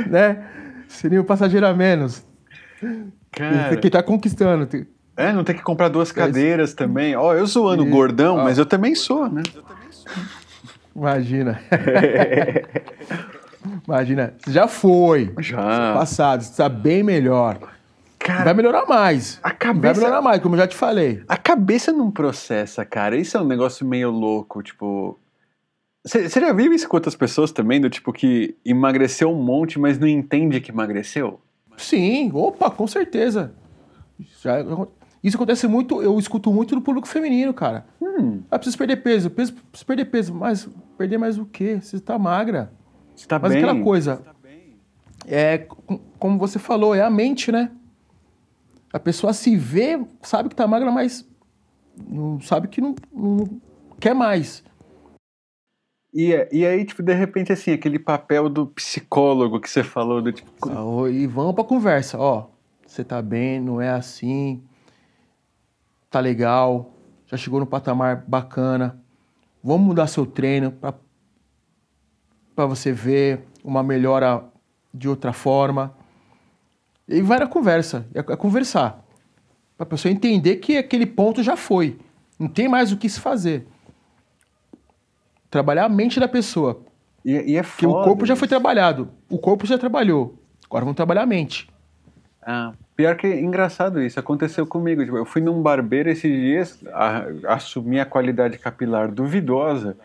[0.08, 0.44] né?
[0.88, 2.24] Seria um passageiro a menos.
[3.30, 4.68] Cara, Que tá conquistando.
[5.16, 7.14] é, não tem que comprar duas cadeiras também.
[7.14, 7.92] Ó, eu zoando Isso.
[7.92, 8.44] gordão, Ó.
[8.44, 9.42] mas eu também sou, né?
[10.96, 11.60] Imagina.
[13.86, 14.34] Imagina.
[14.46, 15.32] Já foi.
[15.40, 15.94] Já.
[15.94, 16.40] Passado.
[16.42, 17.58] Está bem melhor.
[18.18, 19.38] Cara, Vai melhorar mais.
[19.42, 21.22] a Vai cabeça, melhorar mais, como eu já te falei.
[21.28, 23.16] a cabeça não processa, cara.
[23.16, 25.18] Isso é um negócio meio louco, tipo.
[26.04, 29.98] Você já viu isso com outras pessoas também, do tipo que emagreceu um monte, mas
[29.98, 31.40] não entende que emagreceu?
[31.76, 33.52] Sim, opa, com certeza.
[34.42, 34.58] Já-
[35.22, 37.84] isso acontece muito, eu escuto muito do público feminino, cara.
[38.00, 41.78] Hum, Ah, preciso perder peso, peso, preciso perder peso, mas perder mais o quê?
[41.80, 42.72] Você tá magra.
[43.20, 43.62] Você tá Mas bem.
[43.62, 44.22] aquela coisa,
[45.26, 47.70] é, com- como você falou, é a mente, né?
[48.92, 51.28] A pessoa se vê, sabe que tá magra, mas
[52.08, 53.60] não sabe que não, não
[54.00, 54.62] quer mais.
[56.14, 60.32] E, e aí, tipo, de repente, assim, aquele papel do psicólogo que você falou, do
[60.32, 60.50] tipo.
[60.66, 62.46] Ah, E vamos pra conversa, ó.
[62.86, 64.62] Você tá bem, não é assim.
[66.10, 66.90] Tá legal,
[67.26, 68.98] já chegou no patamar bacana.
[69.62, 70.94] Vamos mudar seu treino pra,
[72.58, 74.42] pra você ver uma melhora
[74.92, 75.94] de outra forma.
[77.06, 79.00] E vai na conversa, é, é conversar.
[79.76, 81.96] Pra pessoa entender que aquele ponto já foi.
[82.36, 83.64] Não tem mais o que se fazer.
[85.48, 86.80] Trabalhar a mente da pessoa.
[87.24, 89.08] E, e é Porque o foda corpo já foi trabalhado.
[89.30, 90.34] O corpo já trabalhou.
[90.66, 91.70] Agora vamos trabalhar a mente.
[92.42, 95.04] Ah, pior que é engraçado isso, aconteceu comigo.
[95.04, 97.22] Tipo, eu fui num barbeiro esses dias, a,
[97.54, 99.96] assumi a qualidade capilar duvidosa.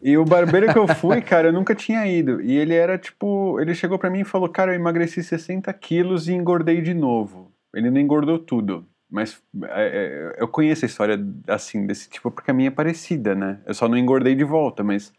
[0.00, 2.40] E o barbeiro que eu fui, cara, eu nunca tinha ido.
[2.40, 3.60] E ele era tipo.
[3.60, 7.52] Ele chegou pra mim e falou: Cara, eu emagreci 60 quilos e engordei de novo.
[7.74, 8.86] Ele não engordou tudo.
[9.10, 13.34] Mas é, é, eu conheço a história assim, desse tipo, porque a minha é parecida,
[13.34, 13.60] né?
[13.66, 15.12] Eu só não engordei de volta, mas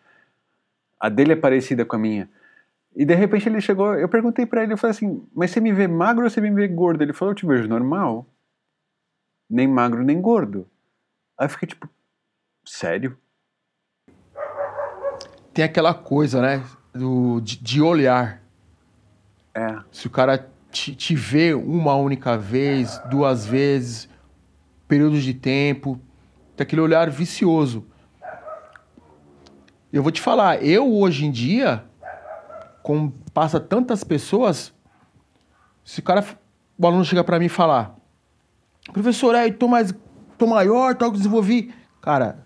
[0.99, 2.29] a dele é parecida com a minha.
[2.95, 5.71] E de repente ele chegou, eu perguntei pra ele, eu falei assim, mas você me
[5.71, 7.01] vê magro ou você me vê gordo?
[7.01, 8.27] Ele falou, eu te vejo normal.
[9.49, 10.67] Nem magro, nem gordo.
[11.37, 11.89] Aí eu fiquei tipo,
[12.65, 13.17] sério?
[15.53, 16.63] Tem aquela coisa, né?
[16.93, 18.41] Do, de, de olhar.
[19.53, 19.77] É.
[19.91, 24.09] Se o cara te, te vê uma única vez, duas vezes,
[24.87, 25.99] períodos de tempo,
[26.55, 27.85] tem aquele olhar vicioso.
[29.91, 31.83] Eu vou te falar, eu hoje em dia
[32.83, 34.73] como passa tantas pessoas,
[35.83, 36.25] se o cara,
[36.77, 37.95] o aluno chega para mim e falar,
[38.91, 39.93] professor, aí tô mais,
[40.37, 42.45] tô maior, tô desenvolvi, cara,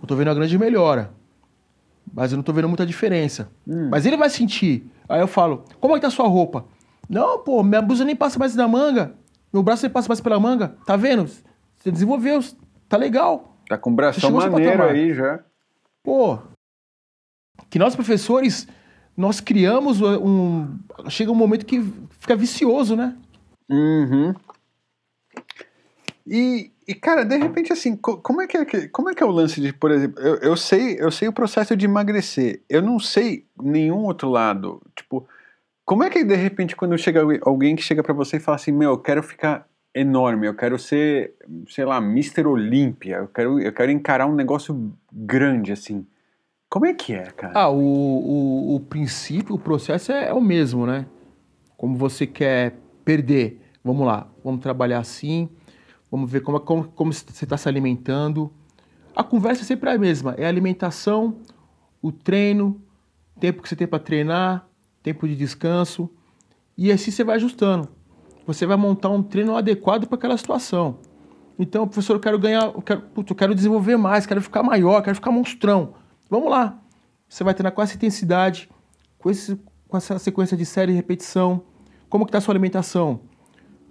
[0.00, 1.12] eu tô vendo a grande melhora,
[2.12, 3.50] mas eu não tô vendo muita diferença.
[3.66, 3.88] Hum.
[3.90, 4.90] Mas ele vai sentir.
[5.08, 6.64] Aí eu falo, como é que tá a sua roupa?
[7.08, 9.14] Não, pô, minha blusa nem passa mais da manga,
[9.52, 11.26] meu braço nem passa mais pela manga, tá vendo?
[11.76, 12.40] Você desenvolveu,
[12.88, 13.56] tá legal.
[13.68, 15.40] Tá com o braço maneiro aí já.
[16.02, 16.38] Pô,
[17.70, 18.66] que nós professores,
[19.16, 20.78] nós criamos um...
[21.08, 21.80] Chega um momento que
[22.18, 23.16] fica vicioso, né?
[23.68, 24.34] Uhum.
[26.26, 29.30] E, e, cara, de repente, assim, como é que é, como é, que é o
[29.30, 32.98] lance de, por exemplo, eu, eu, sei, eu sei o processo de emagrecer, eu não
[32.98, 34.82] sei nenhum outro lado.
[34.96, 35.26] Tipo,
[35.84, 38.72] como é que de repente, quando chega alguém que chega para você e fala assim,
[38.72, 41.34] meu, eu quero ficar enorme, eu quero ser,
[41.68, 42.44] sei lá, Mr.
[42.44, 46.04] Olímpia, eu quero, eu quero encarar um negócio grande, assim.
[46.68, 47.52] Como é que é, cara?
[47.54, 51.06] Ah, o, o, o princípio, o processo é, é o mesmo, né?
[51.76, 52.74] Como você quer
[53.04, 55.48] perder, vamos lá, vamos trabalhar assim,
[56.10, 58.52] vamos ver como, como, como você está se alimentando.
[59.14, 61.38] A conversa é sempre a mesma, é a alimentação,
[62.02, 62.80] o treino,
[63.40, 64.68] tempo que você tem para treinar,
[65.02, 66.10] tempo de descanso,
[66.76, 67.88] e assim você vai ajustando
[68.46, 70.98] você vai montar um treino adequado para aquela situação.
[71.58, 75.02] Então, professor, eu quero ganhar, eu quero, putz, eu quero desenvolver mais, quero ficar maior,
[75.02, 75.94] quero ficar monstrão.
[76.30, 76.78] Vamos lá.
[77.28, 78.68] Você vai treinar com essa intensidade,
[79.18, 81.62] com, esse, com essa sequência de série e repetição.
[82.08, 83.20] Como que está a sua alimentação?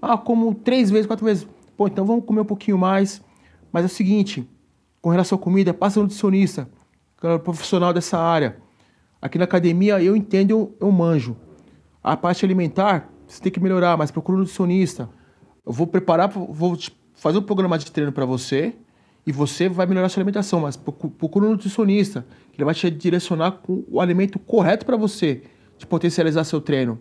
[0.01, 1.47] Ah, como três vezes, quatro vezes.
[1.77, 3.21] Pô, então vamos comer um pouquinho mais.
[3.71, 4.47] Mas é o seguinte,
[5.01, 6.69] com relação à comida, passa no nutricionista,
[7.19, 8.57] que é profissional dessa área.
[9.21, 11.35] Aqui na academia eu entendo, eu manjo.
[12.03, 15.09] A parte alimentar, você tem que melhorar, mas procura um nutricionista.
[15.65, 16.77] Eu vou preparar, vou
[17.15, 18.75] fazer um programa de treino para você
[19.25, 22.89] e você vai melhorar a sua alimentação, mas procura um nutricionista, que ele vai te
[22.91, 25.41] direcionar com o alimento correto para você,
[25.77, 26.99] de potencializar seu treino.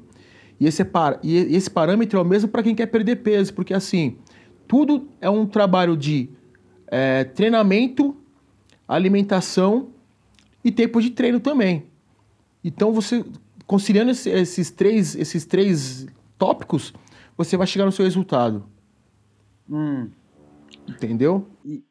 [0.58, 3.52] E esse, é par, e esse parâmetro é o mesmo para quem quer perder peso,
[3.52, 4.16] porque assim,
[4.66, 6.30] tudo é um trabalho de
[6.88, 8.16] é, treinamento,
[8.86, 9.90] alimentação
[10.64, 11.86] e tempo de treino também.
[12.62, 13.24] Então você
[13.66, 16.06] conciliando esses três, esses três
[16.38, 16.92] tópicos,
[17.36, 18.64] você vai chegar no seu resultado.
[19.68, 20.08] Hum.
[20.88, 21.48] Entendeu?
[21.64, 21.82] E,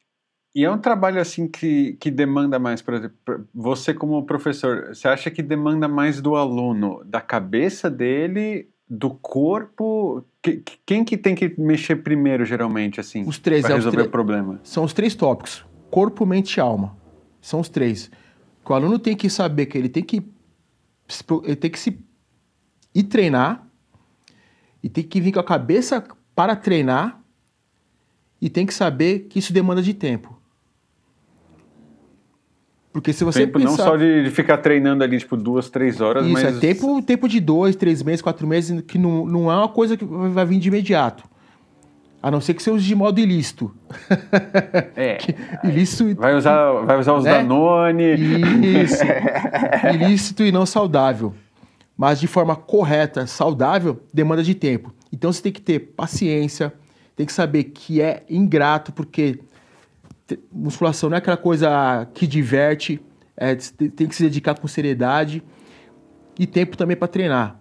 [0.55, 5.07] e, é um trabalho assim que, que demanda mais, por exemplo, você como professor, você
[5.07, 10.23] acha que demanda mais do aluno, da cabeça dele, do corpo?
[10.43, 14.09] Que, quem que tem que mexer primeiro, geralmente, assim, os três, para é resolver o
[14.09, 14.59] problema?
[14.61, 16.97] São os três tópicos: corpo, mente e alma.
[17.41, 18.11] São os três.
[18.63, 20.21] Que o aluno tem que saber que ele tem que
[21.45, 21.97] ele tem que se
[22.93, 23.65] ir treinar
[24.81, 26.03] e tem que vir com a cabeça
[26.35, 27.21] para treinar
[28.41, 30.37] e tem que saber que isso demanda de tempo.
[32.93, 33.69] Porque se você tempo pensar...
[33.69, 36.43] não só de, ficar treinando ali, tipo, duas, três horas, isso, mas...
[36.43, 39.67] Isso, é tempo, tempo de dois, três meses, quatro meses, que não, não é uma
[39.67, 41.23] coisa que vai vir de imediato.
[42.21, 43.73] A não ser que você use de modo ilícito.
[44.95, 45.17] É.
[45.67, 46.15] ilícito.
[46.15, 47.31] Vai usar, vai usar os né?
[47.31, 48.13] Danone.
[48.83, 49.03] Isso.
[49.93, 51.33] ilícito e não saudável.
[51.97, 54.93] Mas de forma correta, saudável, demanda de tempo.
[55.11, 56.71] Então você tem que ter paciência,
[57.15, 59.39] tem que saber que é ingrato, porque
[60.51, 63.01] musculação não é aquela coisa que diverte,
[63.35, 65.43] é, tem que se dedicar com seriedade
[66.37, 67.59] e tempo também para treinar.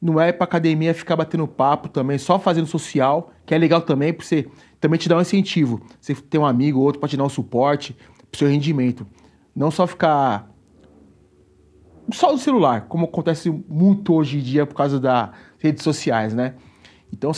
[0.00, 4.12] Não é para academia ficar batendo papo também, só fazendo social, que é legal também,
[4.12, 4.48] porque você
[4.80, 5.80] também te dá um incentivo.
[6.00, 7.96] Você tem um amigo ou outro para te dar um suporte
[8.30, 9.06] pro seu rendimento.
[9.54, 10.50] Não só ficar
[12.10, 16.54] só no celular, como acontece muito hoje em dia por causa das redes sociais, né?
[17.12, 17.30] Então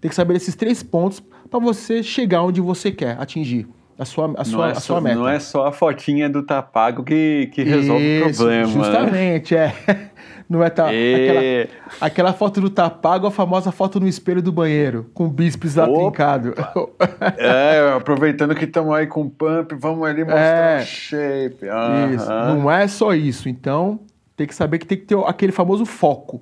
[0.00, 3.68] tem que saber esses três pontos para você chegar onde você quer atingir
[3.98, 5.16] a sua, a sua, é a sua só, meta.
[5.16, 8.66] Não é só a fotinha do tapago que, que resolve Isso, o problema.
[8.66, 8.72] Né?
[8.72, 9.74] Justamente, né?
[9.86, 10.08] é.
[10.48, 11.68] Não é tá, e...
[11.68, 15.74] aquela, aquela foto do tapago, a famosa foto no espelho do banheiro, com o bíceps
[15.74, 16.54] lá trincado.
[17.36, 21.66] é, aproveitando que estamos aí com pump, vamos ali mostrar é, o shape.
[21.66, 22.14] Uhum.
[22.14, 23.46] Isso, não é só isso.
[23.46, 24.00] Então,
[24.34, 26.40] tem que saber que tem que ter aquele famoso foco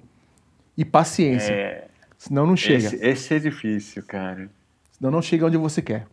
[0.78, 1.52] e paciência.
[1.52, 1.84] É.
[2.16, 2.86] Senão não chega.
[2.86, 4.48] Esse, esse é difícil, cara.
[4.92, 6.06] Senão não chega onde você quer.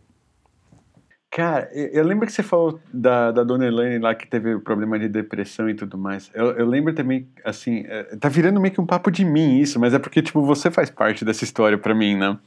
[1.34, 5.08] Cara, eu lembro que você falou da, da dona Elaine lá que teve problema de
[5.08, 6.30] depressão e tudo mais.
[6.32, 9.80] Eu, eu lembro também, assim, é, tá virando meio que um papo de mim isso,
[9.80, 12.38] mas é porque, tipo, você faz parte dessa história pra mim, né?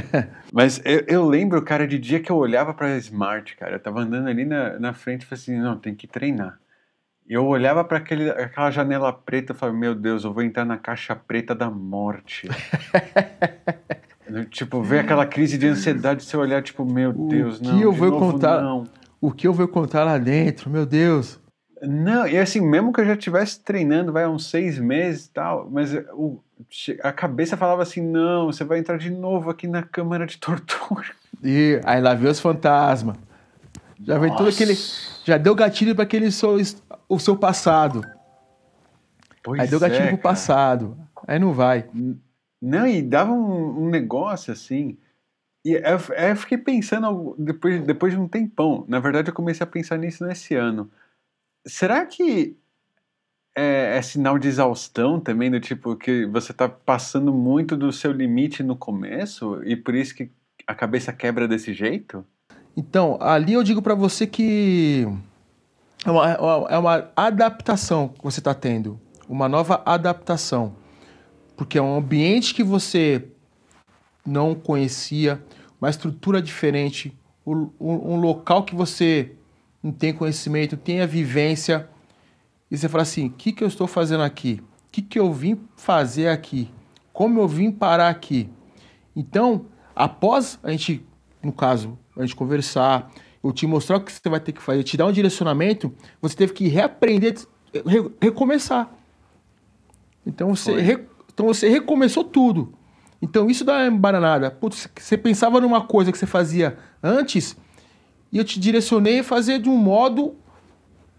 [0.52, 4.00] mas eu, eu, lembro, cara, de dia que eu olhava pra Smart, cara, eu tava
[4.00, 6.58] andando ali na, na frente e falei assim, não, tem que treinar.
[7.26, 10.76] E eu olhava para aquela janela preta e falava, meu Deus, eu vou entrar na
[10.76, 12.46] caixa preta da morte.
[14.44, 17.78] Tipo, ver aquela crise de ansiedade, você olhar, tipo, meu Deus, o não.
[17.78, 18.84] Que eu vou novo, contar, não.
[19.20, 21.40] O que eu vou contar lá dentro, meu Deus.
[21.82, 25.68] Não, e assim, mesmo que eu já estivesse treinando, vai uns seis meses e tal,
[25.70, 26.40] mas o,
[27.02, 31.06] a cabeça falava assim: não, você vai entrar de novo aqui na câmara de tortura.
[31.42, 33.16] E aí lá veio os fantasmas.
[34.02, 34.74] Já vem todo aquele.
[35.24, 36.56] Já deu gatilho para aquele seu,
[37.08, 38.02] o seu passado.
[39.42, 40.96] Pois aí deu gatilho é, pro passado.
[41.26, 41.84] Aí não vai.
[42.60, 44.96] Não, e dava um, um negócio assim.
[45.64, 48.84] E eu, eu, fiquei pensando depois, depois de um tempão.
[48.88, 50.90] Na verdade, eu comecei a pensar nisso nesse ano.
[51.66, 52.56] Será que
[53.56, 58.12] é, é, sinal de exaustão também, do tipo que você tá passando muito do seu
[58.12, 60.30] limite no começo e por isso que
[60.66, 62.24] a cabeça quebra desse jeito?
[62.76, 65.08] Então, ali eu digo para você que
[66.04, 66.30] é uma,
[66.68, 70.76] é uma adaptação que você está tendo, uma nova adaptação,
[71.56, 73.28] porque é um ambiente que você
[74.24, 75.42] não conhecia,
[75.80, 79.32] uma estrutura diferente, um, local que você
[79.82, 81.88] não tem conhecimento, tem a vivência,
[82.70, 84.60] e você fala assim: o que, que eu estou fazendo aqui?
[84.88, 86.70] O que, que eu vim fazer aqui?
[87.12, 88.50] Como eu vim parar aqui?
[89.14, 91.04] Então, após a gente,
[91.42, 93.10] no caso, a gente conversar,
[93.42, 96.36] eu te mostrar o que você vai ter que fazer, te dar um direcionamento, você
[96.36, 97.36] teve que reaprender,
[97.72, 98.92] re, recomeçar.
[100.26, 102.72] Então você, então você recomeçou tudo.
[103.20, 104.50] Então isso dá uma embaranada.
[104.50, 107.54] Putz, você pensava numa coisa que você fazia antes
[108.32, 110.34] e eu te direcionei a fazer de um modo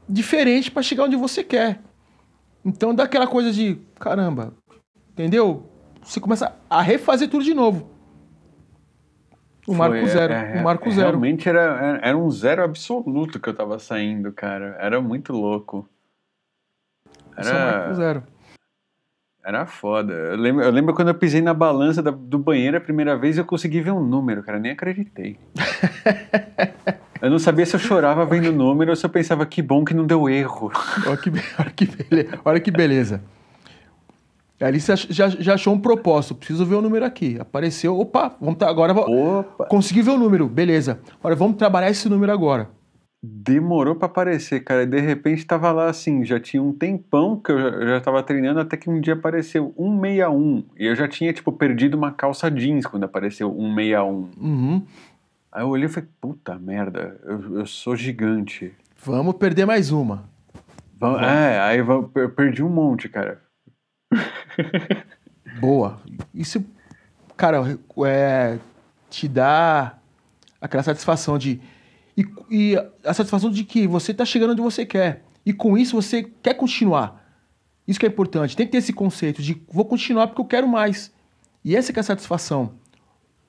[0.09, 1.81] diferente para chegar onde você quer.
[2.65, 4.55] Então dá aquela coisa de caramba,
[5.11, 5.69] entendeu?
[6.01, 7.87] Você começa a refazer tudo de novo.
[9.67, 10.33] O Marco Foi, Zero.
[10.33, 11.09] É, o Marco Zero.
[11.09, 14.77] Realmente era, era um zero absoluto que eu tava saindo, cara.
[14.79, 15.87] Era muito louco.
[17.35, 17.41] Era.
[17.41, 18.36] Esse é o Marco Zero.
[19.47, 20.11] Era foda.
[20.11, 23.37] Eu lembro, eu lembro quando eu pisei na balança da, do banheiro a primeira vez
[23.37, 24.59] eu consegui ver um número, cara.
[24.59, 25.39] Nem acreditei.
[27.21, 29.85] eu não sabia se eu chorava vendo o número ou se eu pensava que bom
[29.85, 30.69] que não deu erro.
[31.07, 32.39] Olha que, olha que, beleza.
[32.43, 33.23] Olha que beleza.
[34.59, 36.35] Ali você já, já achou um propósito.
[36.35, 37.37] Preciso ver o número aqui.
[37.39, 37.97] Apareceu.
[37.97, 38.91] Opa, vamos agora.
[38.93, 39.63] Opa.
[39.67, 40.49] Consegui ver o número.
[40.49, 40.99] Beleza.
[41.21, 42.69] Agora vamos trabalhar esse número agora.
[43.29, 44.83] Demorou para aparecer, cara.
[44.83, 46.23] E de repente tava lá assim.
[46.23, 48.59] Já tinha um tempão que eu já, eu já tava treinando.
[48.59, 50.63] Até que um dia apareceu 161.
[50.77, 54.29] E eu já tinha, tipo, perdido uma calça jeans quando apareceu 161.
[54.39, 54.83] Uhum.
[55.51, 58.73] Aí eu olhei e falei: puta merda, eu, eu sou gigante.
[59.03, 60.23] Vamos perder mais uma.
[60.99, 63.41] Vamos, é, aí eu perdi um monte, cara.
[65.59, 65.99] Boa.
[66.33, 66.63] Isso,
[67.35, 68.57] cara, é,
[69.09, 69.97] te dá
[70.61, 71.59] aquela satisfação de.
[72.17, 75.23] E, e, a satisfação de que você está chegando onde você quer.
[75.45, 77.23] E com isso você quer continuar.
[77.87, 78.57] Isso que é importante.
[78.57, 81.13] Tem que ter esse conceito de vou continuar porque eu quero mais.
[81.63, 82.73] E essa é a satisfação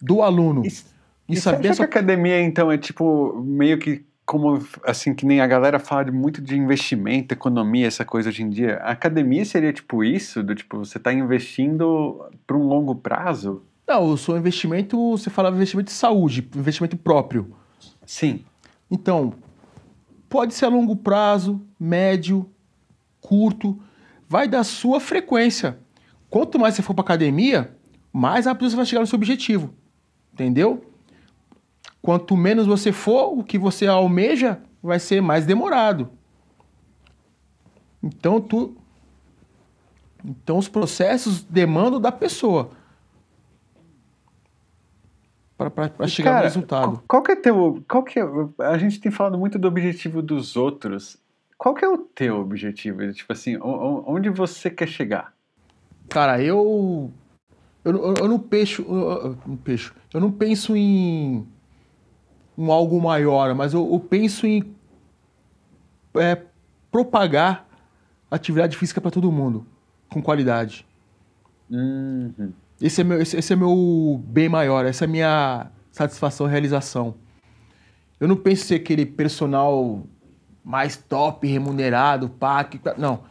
[0.00, 0.64] do aluno.
[0.64, 5.40] E, e saber que a academia, então, é tipo meio que como assim que nem
[5.40, 8.76] a galera fala muito de investimento, economia, essa coisa hoje em dia.
[8.82, 13.62] A academia seria tipo isso, do tipo você está investindo para um longo prazo?
[13.86, 17.56] Não, o seu investimento, você falava investimento de saúde, investimento próprio.
[18.04, 18.44] Sim.
[18.91, 19.34] Então,
[20.28, 22.49] pode ser a longo prazo, médio,
[23.20, 23.78] curto,
[24.28, 25.78] vai da sua frequência.
[26.30, 27.76] Quanto mais você for para academia,
[28.12, 29.74] mais rápido você vai chegar no seu objetivo.
[30.32, 30.84] Entendeu?
[32.01, 36.11] Quanto menos você for, o que você almeja vai ser mais demorado.
[38.03, 38.76] Então, tu...
[40.24, 42.77] então os processos demandam da pessoa
[45.59, 47.02] para chegar Cara, no resultado.
[47.09, 48.24] Qual, que é teu, qual que é,
[48.61, 51.18] a gente tem falado muito do objetivo dos outros.
[51.59, 53.12] Qual que é o teu objetivo?
[53.12, 55.34] Tipo assim, onde você quer chegar?
[56.09, 57.12] Cara, eu
[57.84, 61.46] eu, eu, eu não peixo, eu, eu, peixo, eu não penso em
[62.56, 64.74] um algo maior, mas eu, eu penso em
[66.14, 66.42] é,
[66.90, 67.66] propagar
[68.30, 69.66] atividade física para todo mundo,
[70.09, 70.86] com qualidade.
[71.70, 72.52] Uhum.
[72.80, 77.14] Esse, é meu, esse, esse, é meu bem maior, essa é a minha satisfação, realização.
[78.20, 80.04] Eu não penso ser aquele personal
[80.64, 83.24] mais top, remunerado, pá, que, não.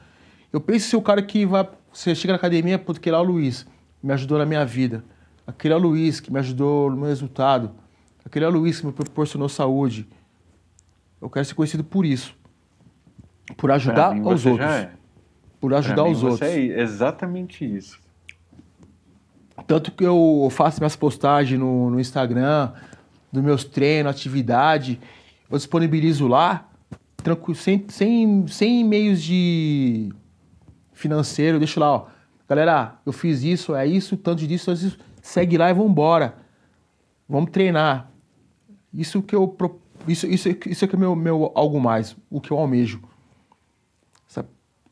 [0.51, 1.67] Eu penso ser o cara que vai.
[1.91, 3.65] Você chega na academia, porque lá o Luiz
[4.03, 5.03] me ajudou na minha vida.
[5.45, 7.71] Aquele é o Luiz que me ajudou no meu resultado
[8.27, 10.05] Aquele é o Luiz que me proporcionou saúde.
[11.21, 12.35] Eu quero ser conhecido por isso.
[13.55, 14.69] Por ajudar mim, aos outros.
[14.69, 14.91] É.
[15.61, 16.41] Por ajudar mim, os outros.
[16.41, 17.97] É exatamente isso.
[19.65, 22.71] Tanto que eu faço minhas postagens no, no Instagram,
[23.31, 24.99] dos meus treinos, atividade,
[25.49, 26.69] eu disponibilizo lá,
[27.17, 30.09] tranquilo, sem, sem, sem meios de
[30.93, 32.07] financeiro, deixo lá, ó.
[32.47, 34.97] Galera, eu fiz isso, é isso, tanto disso, tanto disso.
[35.21, 36.37] Segue lá e vamos embora.
[37.27, 38.09] Vamos treinar.
[38.93, 39.55] Isso que eu
[40.07, 43.01] isso isso isso é que é meu meu algo mais, o que eu almejo.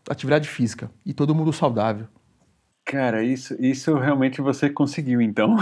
[0.10, 2.08] atividade física e todo mundo saudável.
[2.86, 5.58] Cara, isso, isso realmente você conseguiu, então.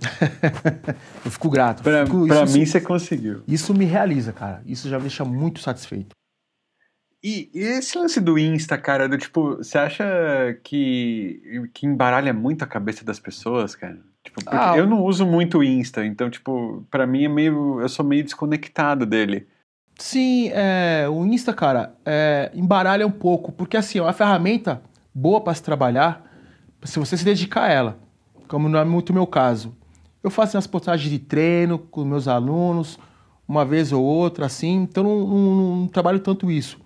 [1.24, 1.82] eu fico grato.
[1.82, 3.42] Pra, fico, pra isso, mim, você conseguiu.
[3.46, 4.62] Isso me realiza, cara.
[4.64, 6.14] Isso já me deixa muito satisfeito.
[7.22, 10.04] E, e esse lance do Insta, cara, do tipo, você acha
[10.62, 13.98] que, que embaralha muito a cabeça das pessoas, cara?
[14.22, 17.80] Tipo, ah, eu não uso muito o Insta, então, tipo, pra mim é meio.
[17.80, 19.46] Eu sou meio desconectado dele.
[19.98, 24.82] Sim, é, o Insta, cara, é, embaralha um pouco, porque assim, é uma ferramenta
[25.14, 26.22] boa para se trabalhar,
[26.84, 27.98] se você se dedicar a ela,
[28.46, 29.74] como não é muito o meu caso.
[30.22, 32.98] Eu faço minhas postagens de treino com meus alunos,
[33.46, 36.78] uma vez ou outra, assim, então não, não, não trabalho tanto isso.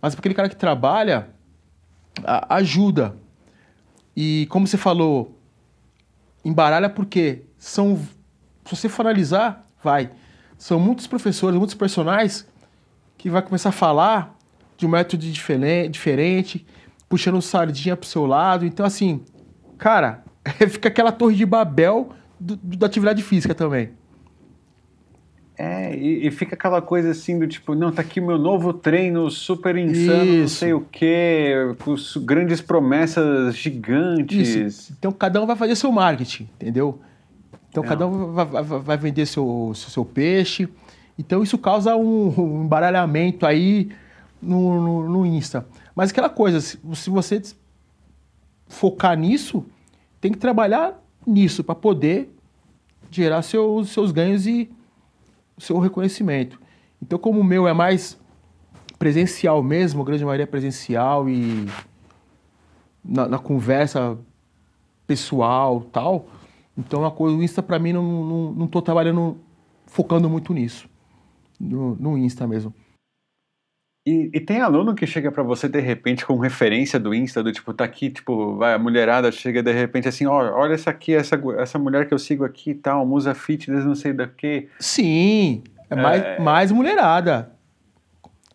[0.00, 1.28] Mas para aquele cara que trabalha,
[2.24, 3.16] a, ajuda.
[4.16, 5.38] E como você falou,
[6.44, 7.96] embaralha porque são,
[8.64, 10.10] se você for analisar, vai
[10.62, 12.46] são muitos professores, muitos personagens
[13.18, 14.38] que vai começar a falar
[14.76, 16.64] de um método diferente,
[17.08, 18.64] puxando sardinha pro seu lado.
[18.64, 19.24] Então, assim,
[19.82, 20.22] cara,
[20.70, 23.90] fica aquela torre de Babel do, do, da atividade física também.
[25.58, 28.72] É, e, e, fica aquela coisa assim do tipo, não, tá aqui o meu novo
[28.72, 30.40] treino super insano, Isso.
[30.40, 31.52] não sei o quê,
[31.84, 34.48] com grandes promessas gigantes.
[34.48, 34.94] Isso.
[34.98, 37.00] Então cada um vai fazer seu marketing, entendeu?
[37.68, 40.68] Então, cada um vai, vai vender seu, seu peixe.
[41.18, 43.90] Então, isso causa um, um embaralhamento aí
[44.42, 45.66] no, no, no, Insta.
[45.94, 47.40] Mas aquela coisa, se, se você
[48.68, 49.64] focar nisso,
[50.22, 52.32] tem que trabalhar nisso para poder
[53.10, 54.70] gerar seus, seus ganhos e
[55.58, 56.60] seu reconhecimento.
[57.02, 58.16] Então, como o meu é mais
[59.00, 61.66] presencial mesmo, a grande maioria é presencial e
[63.04, 64.16] na, na conversa
[65.08, 66.28] pessoal tal,
[66.78, 69.36] então a coisa, o Insta para mim não, não, não trabalhando,
[69.86, 70.88] focando muito nisso.
[71.58, 72.72] No, no Insta mesmo.
[74.04, 77.52] E, e, tem aluno que chega para você de repente com referência do Insta, do
[77.52, 81.14] tipo, tá aqui, tipo, vai, a mulherada chega de repente assim, ó, olha essa aqui,
[81.14, 84.68] essa, essa mulher que eu sigo aqui e tal, musa fitness, não sei da que.
[84.80, 86.40] Sim, é mais, é...
[86.40, 87.52] mais mulherada.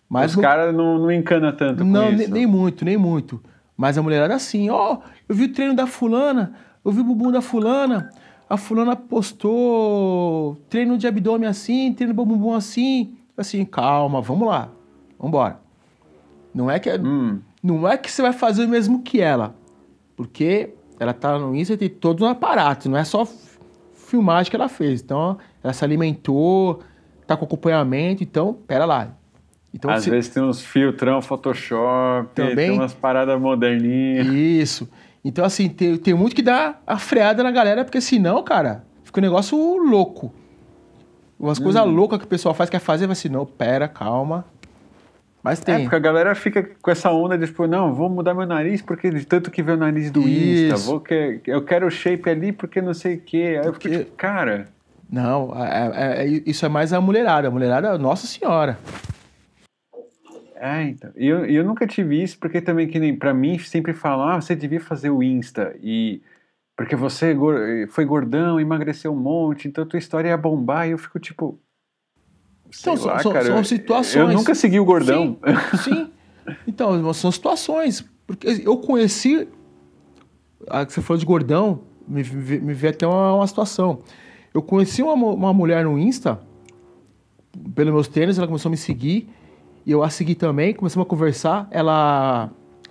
[0.10, 2.12] Mais Os caras não, não encana tanto não.
[2.12, 3.42] Nem, nem muito, nem muito.
[3.78, 4.98] Mas a mulherada assim, ó,
[5.30, 8.10] eu vi o treino da fulana, eu vi o bumbum da fulana,
[8.50, 13.14] a fulana postou treino de abdômen assim, treino de bumbum assim.
[13.38, 14.72] Assim, calma, vamos lá,
[15.18, 15.60] vamos embora.
[16.54, 17.40] Não é que hum.
[17.62, 19.56] não é que você vai fazer o mesmo que ela,
[20.16, 23.28] porque ela tá no Insta e tem todo um aparato, não é só
[23.94, 25.02] filmagem que ela fez.
[25.02, 26.82] Então, ela se alimentou,
[27.26, 29.12] tá com acompanhamento, então, pera lá.
[29.74, 30.10] Então, Às se...
[30.10, 32.56] vezes tem uns filtrão Photoshop, Também...
[32.56, 34.28] tem umas paradas moderninhas.
[34.28, 34.90] Isso.
[35.24, 39.20] Então, assim, tem, tem muito que dar a freada na galera, porque senão, cara, fica
[39.20, 40.34] um negócio louco.
[41.40, 41.64] Umas hum.
[41.64, 44.46] coisas loucas que o pessoal faz, quer fazer, vai assim, não, pera, calma.
[45.48, 45.76] Mas tem.
[45.76, 48.82] É, porque a galera fica com essa onda de, tipo, não, vou mudar meu nariz
[48.82, 50.76] porque de tanto que vê o nariz do Isso.
[50.76, 53.58] Insta, vou que, eu quero o shape ali porque não sei o quê.
[53.62, 54.68] Aí eu fico tipo, cara...
[55.10, 57.48] Não, é, é, é, isso é mais a mulherada.
[57.48, 58.78] A mulherada, nossa senhora.
[60.58, 61.12] É, então.
[61.16, 64.42] E eu, eu nunca tive isso, porque também, que nem pra mim, sempre falam, ah,
[64.42, 65.74] você devia fazer o Insta.
[65.82, 66.22] E
[66.76, 67.34] porque você
[67.88, 70.90] foi gordão, emagreceu um monte, então tua história ia bombar.
[70.90, 71.58] E eu fico tipo.
[72.80, 74.16] Então, lá, são, cara, são situações.
[74.16, 75.38] Eu nunca segui o gordão.
[75.72, 76.12] Sim, sim.
[76.66, 78.06] Então, são situações.
[78.26, 79.50] Porque eu conheci.
[80.70, 84.02] A que você falou de gordão, me, me veio até uma, uma situação.
[84.54, 86.40] Eu conheci uma, uma mulher no Insta,
[87.76, 89.30] pelos meus tênis, ela começou a me seguir.
[89.86, 91.68] E eu a segui também, começamos a conversar.
[91.70, 92.50] Ela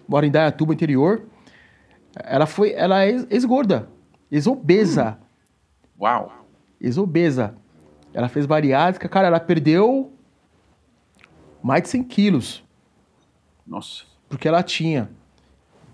[0.08, 1.22] mora em Dayatuba, interior.
[2.14, 3.88] Ela foi, ela é ex-gorda,
[4.30, 5.18] ex-obesa.
[5.20, 6.02] Hum.
[6.02, 6.32] Uau!
[6.80, 7.54] Ex-obesa.
[8.16, 10.10] Ela fez bariátrica, cara, ela perdeu
[11.62, 12.64] mais de 100 quilos.
[13.66, 14.04] Nossa.
[14.26, 15.10] Porque ela tinha.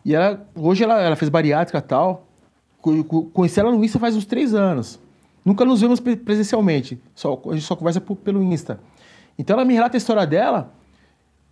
[0.05, 2.29] E ela, hoje ela, ela fez bariátrica e tal.
[3.33, 5.01] Conheci ela no Insta faz uns três anos.
[5.45, 7.03] Nunca nos vemos presencialmente.
[7.13, 8.79] Só, a gente só conversa pelo Insta.
[9.37, 10.73] Então ela me relata a história dela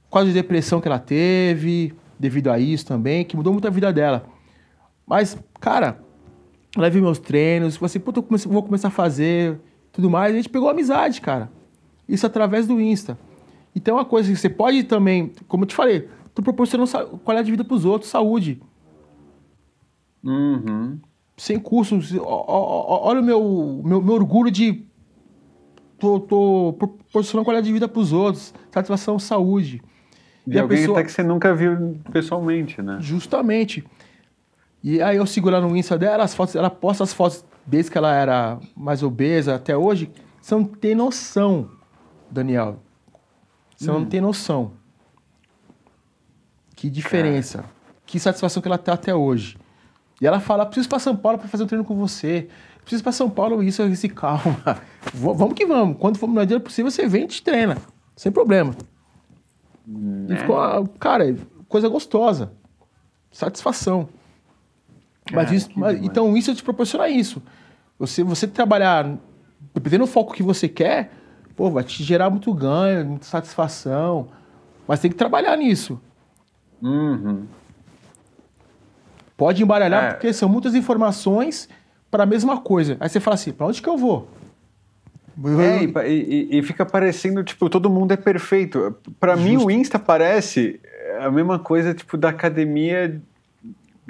[0.08, 3.92] quase de depressão que ela teve, devido a isso também, que mudou muito a vida
[3.92, 4.24] dela.
[5.04, 6.00] Mas, cara,
[6.76, 9.58] ela viu meus treinos, falou assim, puta, eu comecei, vou começar a fazer,
[10.00, 10.32] tudo mais.
[10.32, 11.50] A gente pegou amizade, cara.
[12.08, 13.18] Isso através do Insta.
[13.76, 17.46] Então, é uma coisa que você pode também, como eu te falei, tu proporcionando qualidade
[17.46, 18.60] de vida para os outros, saúde.
[20.24, 20.98] Uhum.
[21.36, 21.98] Sem curso.
[22.22, 24.84] Olha o meu, meu, meu orgulho de
[25.98, 29.80] tô, tô proporcionando qualidade de vida para os outros, satisfação, saúde.
[30.46, 30.98] De e alguém pessoa...
[30.98, 32.98] até que você nunca viu pessoalmente, né?
[33.00, 33.84] Justamente.
[34.82, 37.98] E aí eu lá no Insta dela, as fotos, ela posta as fotos desde que
[37.98, 40.10] ela era mais obesa até hoje.
[40.40, 41.70] Você não tem noção,
[42.30, 42.80] Daniel.
[43.76, 44.00] Você hum.
[44.00, 44.72] não tem noção.
[46.74, 47.64] Que diferença.
[48.06, 49.58] Que satisfação que ela tem até hoje.
[50.20, 52.48] E ela fala: preciso ir para São Paulo para fazer um treino com você.
[52.80, 54.80] Preciso ir para São Paulo, isso, eu disse, calma.
[55.14, 55.96] Vamos que vamos.
[55.98, 57.76] Quando for no dia possível, você vem e te treina.
[58.16, 58.74] Sem problema.
[60.28, 61.34] E ficou, ah, cara,
[61.68, 62.52] coisa gostosa.
[63.30, 64.08] Satisfação.
[65.32, 67.42] Mas Cara, isso, mas- então isso te proporciona isso.
[67.98, 69.16] Você, você trabalhar,
[69.74, 71.12] dependendo do foco que você quer,
[71.56, 74.28] pô, vai te gerar muito ganho, muita satisfação.
[74.88, 76.00] Mas tem que trabalhar nisso.
[76.82, 77.44] Uhum.
[79.36, 80.10] Pode embaralhar, É.
[80.12, 81.68] porque são muitas informações
[82.10, 82.96] para a mesma coisa.
[83.00, 84.28] Aí você fala assim, para onde que eu vou?
[85.58, 88.94] É, e, e- fica parecendo, tipo, todo mundo é perfeito.
[89.18, 90.78] Pra mim, o Insta parece
[91.20, 93.20] a mesma coisa, tipo, da academia,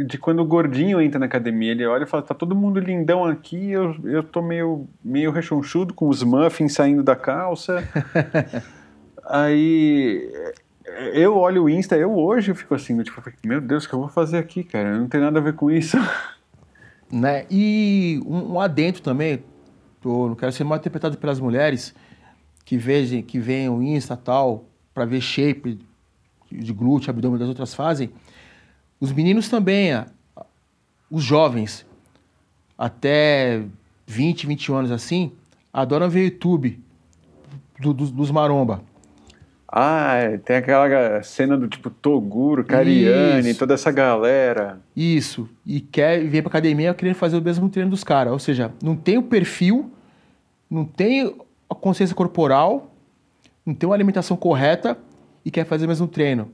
[0.06, 1.72] de quando o gordinho entra na academia.
[1.72, 5.94] Ele olha e fala, tá todo mundo lindão aqui, eu, eu tô meio, meio rechonchudo,
[5.94, 7.82] com os muffins saindo da calça.
[9.28, 10.28] Aí,
[11.12, 14.00] eu olho o Insta, eu hoje eu fico assim, tipo, meu Deus, o que eu
[14.00, 14.98] vou fazer aqui, cara?
[14.98, 15.96] Não tem nada a ver com isso.
[17.10, 17.46] né?
[17.50, 19.44] E um, um adentro também,
[20.00, 21.94] tô, não quero ser mal interpretado pelas mulheres
[22.64, 25.78] que vejam, que veem o Insta tal, para ver shape
[26.50, 28.10] de glúteo, abdômen das outras fazem.
[29.00, 29.92] Os meninos também,
[31.10, 31.86] os jovens,
[32.76, 33.62] até
[34.06, 35.32] 20, 21 anos assim,
[35.72, 36.78] adoram ver YouTube
[37.80, 38.82] do- dos- dos maromba.
[39.72, 43.58] Ah, é, tem aquela cena do tipo Toguro, Cariani, Isso.
[43.58, 44.80] toda essa galera.
[44.96, 45.48] Isso.
[45.64, 48.32] E quer vir pra academia querendo fazer o mesmo treino dos caras.
[48.32, 49.88] Ou seja, não tem o perfil,
[50.68, 51.34] não tem
[51.70, 52.92] a consciência corporal,
[53.64, 54.98] não tem uma alimentação correta
[55.44, 56.50] e quer fazer o mesmo treino.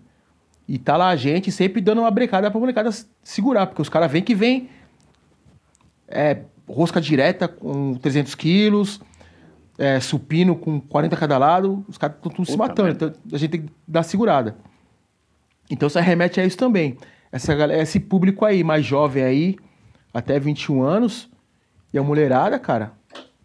[0.68, 2.90] E tá lá a gente sempre dando uma brecada pra molecada
[3.22, 4.68] segurar, porque os caras vêm que vem
[6.08, 9.00] é, rosca direta com 300 quilos,
[9.78, 12.90] é, supino com 40 cada lado, os caras estão tudo se matando.
[12.90, 14.56] Então a gente tem que dar segurada.
[15.70, 16.96] Então isso remete a isso também.
[17.30, 19.56] Essa esse público aí, mais jovem aí,
[20.12, 21.28] até 21 anos,
[21.92, 22.92] e a mulherada, cara,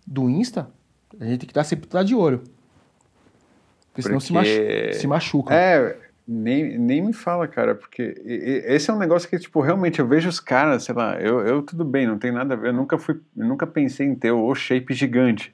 [0.05, 0.69] do Insta,
[1.19, 2.43] a gente tem que estar sempre tá de olho.
[3.88, 5.53] Porque senão se, Porque- machu se machuca.
[5.53, 5.97] É,
[6.32, 10.29] nem, nem me fala, cara, porque esse é um negócio que, tipo, realmente eu vejo
[10.29, 12.97] os caras, sei lá, eu, eu tudo bem, não tem nada a ver, eu nunca
[12.97, 15.53] fui, eu nunca pensei em ter o shape gigante.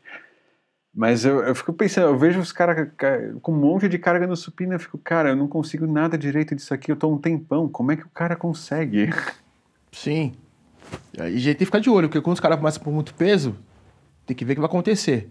[0.93, 4.27] Mas eu, eu fico pensando, eu vejo os caras ca- com um monte de carga
[4.27, 7.17] no supino, eu fico, cara, eu não consigo nada direito disso aqui, eu tô um
[7.17, 9.09] tempão, como é que o cara consegue?
[9.91, 10.33] Sim.
[11.17, 13.13] E a gente tem que ficar de olho, porque quando os caras começam por muito
[13.13, 13.55] peso,
[14.25, 15.29] tem que ver o que vai acontecer.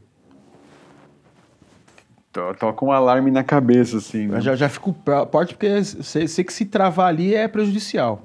[2.59, 4.27] Tô com um alarme na cabeça, assim.
[4.27, 4.41] né?
[4.41, 4.95] Já, já fico
[5.31, 8.23] forte porque sei, sei que se travar ali é prejudicial.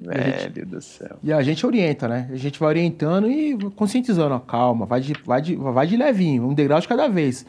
[0.00, 1.16] Velho do céu.
[1.22, 2.28] E a gente orienta, né?
[2.30, 6.46] A gente vai orientando e conscientizando, ó, calma, vai de, vai, de, vai de levinho,
[6.48, 7.46] um degrau de cada vez.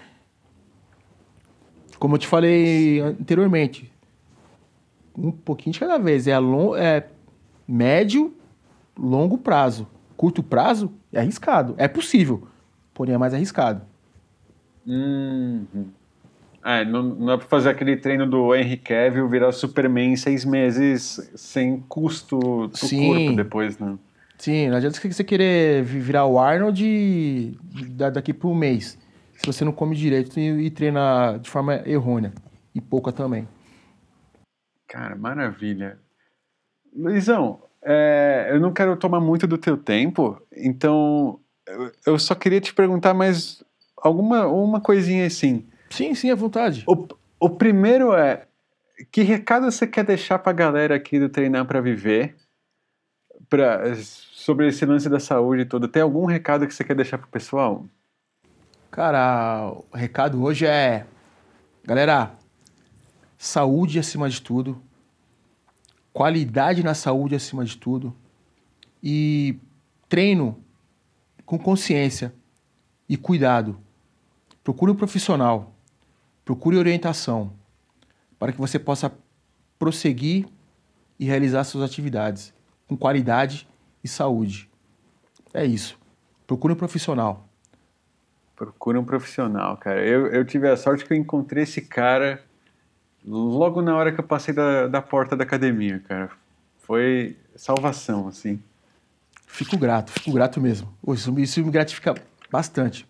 [1.99, 3.91] Como eu te falei anteriormente,
[5.17, 6.27] um pouquinho de cada vez.
[6.27, 7.07] É, long, é
[7.67, 8.33] médio,
[8.97, 9.87] longo prazo.
[10.15, 11.75] Curto prazo é arriscado.
[11.77, 12.47] É possível,
[12.95, 13.83] porém é mais arriscado.
[14.87, 15.91] Uhum.
[16.63, 20.43] Ah, não, não é pra fazer aquele treino do Henry Cavill virar Superman em seis
[20.43, 23.07] meses sem custo do Sim.
[23.07, 23.99] corpo depois, né?
[24.37, 27.57] Sim, não adianta você querer vi- virar o Arnold
[27.91, 28.97] da- daqui por um mês.
[29.37, 32.33] Se você não come direito e, e treina de forma errônea.
[32.73, 33.47] E pouca também.
[34.87, 35.99] Cara, maravilha.
[36.95, 41.39] Luizão, é, eu não quero tomar muito do teu tempo, então
[42.05, 43.63] eu, só queria te perguntar mais
[43.97, 45.65] alguma uma coisinha assim.
[45.89, 46.83] Sim, sim, à vontade.
[46.87, 47.07] O,
[47.39, 48.47] o primeiro é,
[49.11, 52.35] que recado você quer deixar pra galera aqui do Treinar pra Viver
[53.49, 55.87] pra, sobre esse lance da saúde todo?
[55.87, 57.85] Tem algum recado que você quer deixar pro pessoal?
[58.91, 61.05] Cara, o recado hoje é.
[61.83, 62.31] Galera,
[63.37, 64.81] saúde acima de tudo.
[66.13, 68.15] Qualidade na saúde acima de tudo.
[69.03, 69.59] E
[70.07, 70.64] treino
[71.45, 72.33] com consciência
[73.07, 73.77] e cuidado.
[74.63, 75.73] Procure um profissional.
[76.43, 77.53] Procure orientação.
[78.39, 79.11] Para que você possa
[79.77, 80.47] prosseguir
[81.19, 82.53] e realizar suas atividades
[82.87, 83.67] com qualidade
[84.03, 84.69] e saúde.
[85.53, 85.97] É isso.
[86.45, 87.47] Procure um profissional.
[88.55, 90.05] Procura um profissional, cara.
[90.05, 92.43] Eu, eu tive a sorte que eu encontrei esse cara
[93.25, 96.31] logo na hora que eu passei da, da porta da academia, cara.
[96.79, 98.61] Foi salvação, assim.
[99.55, 100.89] Fico grato, fico grato mesmo.
[101.09, 102.13] Isso, isso me gratifica
[102.51, 103.07] bastante.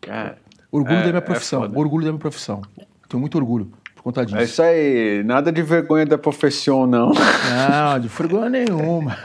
[0.00, 0.38] Cara,
[0.70, 1.78] Orgulho É, da minha é profissão, foda.
[1.78, 2.62] orgulho da minha profissão.
[3.08, 4.36] Tenho muito orgulho por conta disso.
[4.38, 5.22] é isso aí.
[5.24, 7.10] Nada de vergonha da profissão, não.
[7.12, 9.16] Não, de vergonha nenhuma.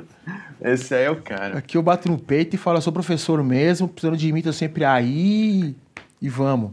[0.60, 1.58] Esse aí é o cara.
[1.58, 4.84] Aqui eu bato no peito e falo, sou professor mesmo, precisando de mim, tô sempre
[4.84, 5.74] aí
[6.22, 6.70] e vamos.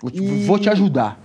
[0.00, 1.18] Vou te, E- vou te ajudar.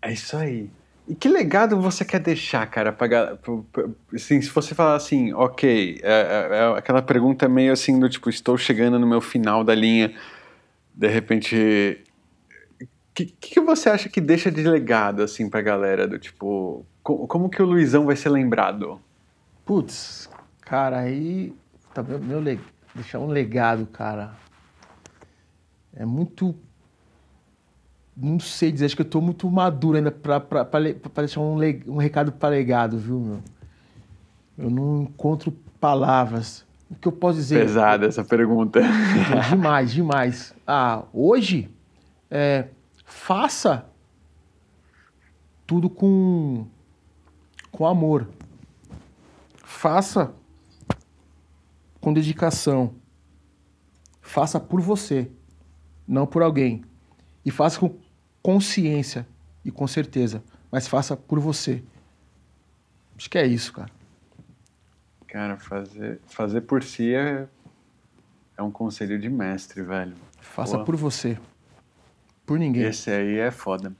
[0.00, 0.70] É isso aí.
[1.08, 2.92] E que legado você quer deixar, cara?
[2.92, 7.72] Pra, pra, pra, assim, se você falar assim, ok, é, é, é, aquela pergunta meio
[7.72, 10.14] assim do tipo, estou chegando no meu final da linha,
[10.94, 12.04] de repente,
[12.82, 17.26] o que, que você acha que deixa de legado assim pra galera do tipo, como,
[17.26, 19.00] como que o Luizão vai ser lembrado?
[19.64, 20.28] Putz,
[20.60, 21.54] cara, aí
[21.94, 22.42] tá meu, meu
[22.94, 24.36] deixar um legado, cara.
[25.94, 26.54] É muito
[28.20, 30.80] não sei dizer, acho que eu tô muito maduro ainda para
[31.18, 33.38] deixar um, um recado para legado, viu, meu?
[34.56, 36.66] Eu não encontro palavras.
[36.90, 37.60] O que eu posso dizer?
[37.60, 38.80] Pesada essa pergunta.
[39.50, 40.54] demais, demais.
[40.66, 41.70] Ah, hoje,
[42.28, 42.68] é,
[43.04, 43.86] faça
[45.64, 46.66] tudo com,
[47.70, 48.28] com amor.
[49.64, 50.32] Faça
[52.00, 52.94] com dedicação.
[54.20, 55.30] Faça por você,
[56.06, 56.82] não por alguém.
[57.44, 57.94] E faça com
[58.42, 59.26] consciência
[59.64, 61.82] e com certeza, mas faça por você.
[63.16, 63.90] Acho que é isso, cara.
[65.26, 67.46] Cara, fazer, fazer por si é,
[68.56, 70.14] é um conselho de mestre, velho.
[70.40, 70.84] Faça Pô.
[70.84, 71.38] por você.
[72.46, 72.84] Por ninguém.
[72.84, 73.94] Esse aí é foda.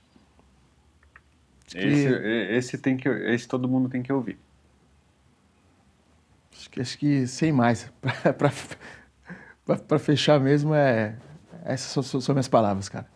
[1.67, 2.07] Esse,
[2.51, 4.39] esse, tem que, esse todo mundo tem que ouvir.
[6.51, 7.91] Acho que, acho que sem mais.
[9.87, 11.15] Para fechar mesmo, é,
[11.63, 13.07] essas são, são minhas palavras, cara.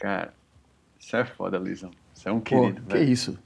[0.00, 0.32] Cara,
[0.98, 1.90] isso é foda, Luizão.
[2.12, 3.38] Você é um querido, Pô, Que isso.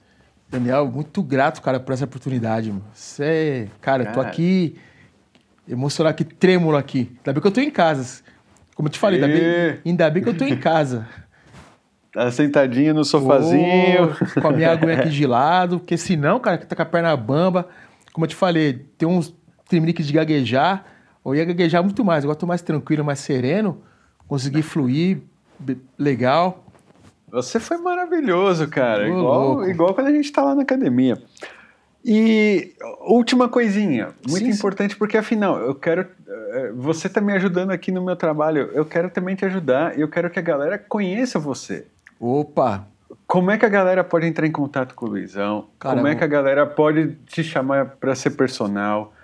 [0.49, 2.85] Daniel, muito grato, cara, por essa oportunidade, mano.
[2.95, 4.79] Você, cara, cara, eu tô aqui
[5.69, 7.11] emocionado aqui, trêmulo aqui.
[7.19, 8.23] Ainda bem que eu tô em casa.
[8.77, 11.07] Como eu te falei, ainda bem, ainda bem que eu tô em casa.
[12.13, 14.15] Tá sentadinho no sofazinho.
[14.41, 17.17] Com a minha aguinha aqui de lado, porque senão, cara, que tá com a perna
[17.17, 17.69] bamba,
[18.13, 19.35] como eu te falei, tem uns
[19.69, 20.85] tremeliques de gaguejar,
[21.27, 22.23] eu ia gaguejar muito mais.
[22.23, 23.83] Agora tô mais tranquilo, mais sereno,
[24.29, 25.23] consegui fluir,
[25.99, 26.65] legal.
[27.31, 29.09] Você foi maravilhoso, cara.
[29.09, 31.21] igual, igual quando a gente tá lá na academia.
[32.05, 34.99] E última coisinha, muito sim, importante, sim.
[34.99, 36.07] porque afinal, eu quero.
[36.29, 40.03] Eh, você tá me ajudando aqui no meu trabalho, eu quero também te ajudar e
[40.03, 41.87] eu quero que a galera conheça você.
[42.21, 42.87] Opa!
[43.27, 45.69] Como é que a galera pode entrar em contato com o Luizão?
[45.79, 49.15] Como é que a galera pode te chamar para ser personal?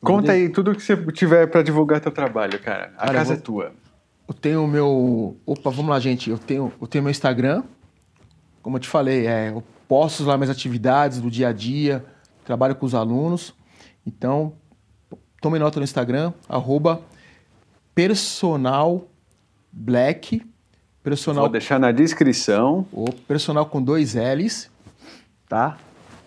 [0.00, 2.92] Conta aí tudo que você tiver para divulgar teu trabalho, cara.
[2.96, 3.34] A cara, casa vou...
[3.34, 3.72] é tua.
[4.28, 5.36] Eu tenho o meu.
[5.46, 6.28] Opa, vamos lá, gente.
[6.28, 7.62] Eu tenho, eu tenho meu Instagram.
[8.60, 12.04] Como eu te falei, é, eu posto lá minhas atividades do dia a dia,
[12.44, 13.54] trabalho com os alunos.
[14.06, 14.52] Então,
[15.40, 17.00] tome nota no Instagram, arroba
[17.94, 19.08] personal
[19.72, 20.44] black.
[21.02, 22.86] Personal, Vou deixar na descrição.
[22.92, 24.70] O personal com dois L's,
[25.48, 25.78] tá?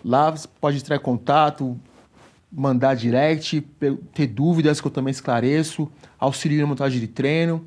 [0.04, 1.78] Lá você pode entrar em contato,
[2.50, 3.60] mandar direct,
[4.12, 7.64] ter dúvidas que eu também esclareço, auxilio na montagem de treino.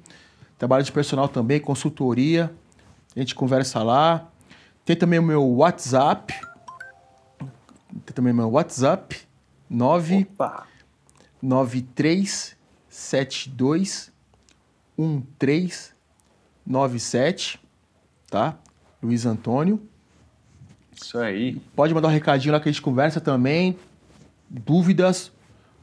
[0.57, 2.51] Trabalho de personal também, consultoria.
[3.15, 4.27] A gente conversa lá.
[4.83, 6.33] Tem também o meu WhatsApp.
[8.05, 9.21] Tem também o meu WhatsApp.
[9.69, 10.27] 9
[11.41, 14.11] 9372
[14.97, 17.59] 1397,
[18.29, 18.57] tá?
[19.01, 19.81] Luiz Antônio.
[20.95, 21.59] Isso aí.
[21.75, 23.77] Pode mandar um recadinho lá que a gente conversa também.
[24.49, 25.31] Dúvidas,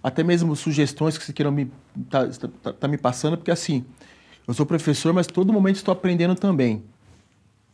[0.03, 1.71] até mesmo sugestões que você queiram me
[2.09, 2.27] tá,
[2.63, 3.85] tá, tá me passando, porque assim,
[4.47, 6.83] eu sou professor, mas todo momento estou aprendendo também.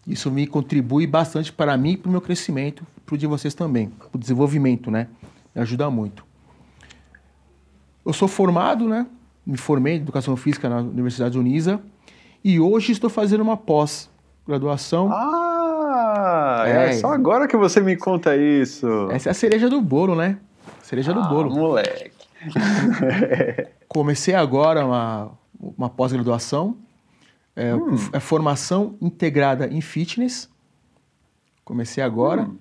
[0.06, 3.54] Isso me contribui bastante para mim e para o meu crescimento, para o de vocês
[3.54, 5.08] também, para o desenvolvimento, né?
[5.54, 6.24] Me ajuda muito.
[8.04, 9.06] Eu sou formado, né?
[9.46, 11.80] Me formei em Educação Física na Universidade Unisa
[12.42, 15.10] e hoje estou fazendo uma pós-graduação.
[15.12, 16.90] Ah, é.
[16.90, 19.10] é só agora que você me conta isso.
[19.10, 20.38] Essa é a cereja do bolo, né?
[20.82, 21.50] Cereja ah, do bolo.
[21.50, 22.12] moleque.
[23.88, 26.76] Comecei agora uma, uma pós-graduação,
[27.54, 27.96] é, hum.
[28.12, 30.48] é, formação integrada em fitness.
[31.64, 32.56] Comecei agora, hum.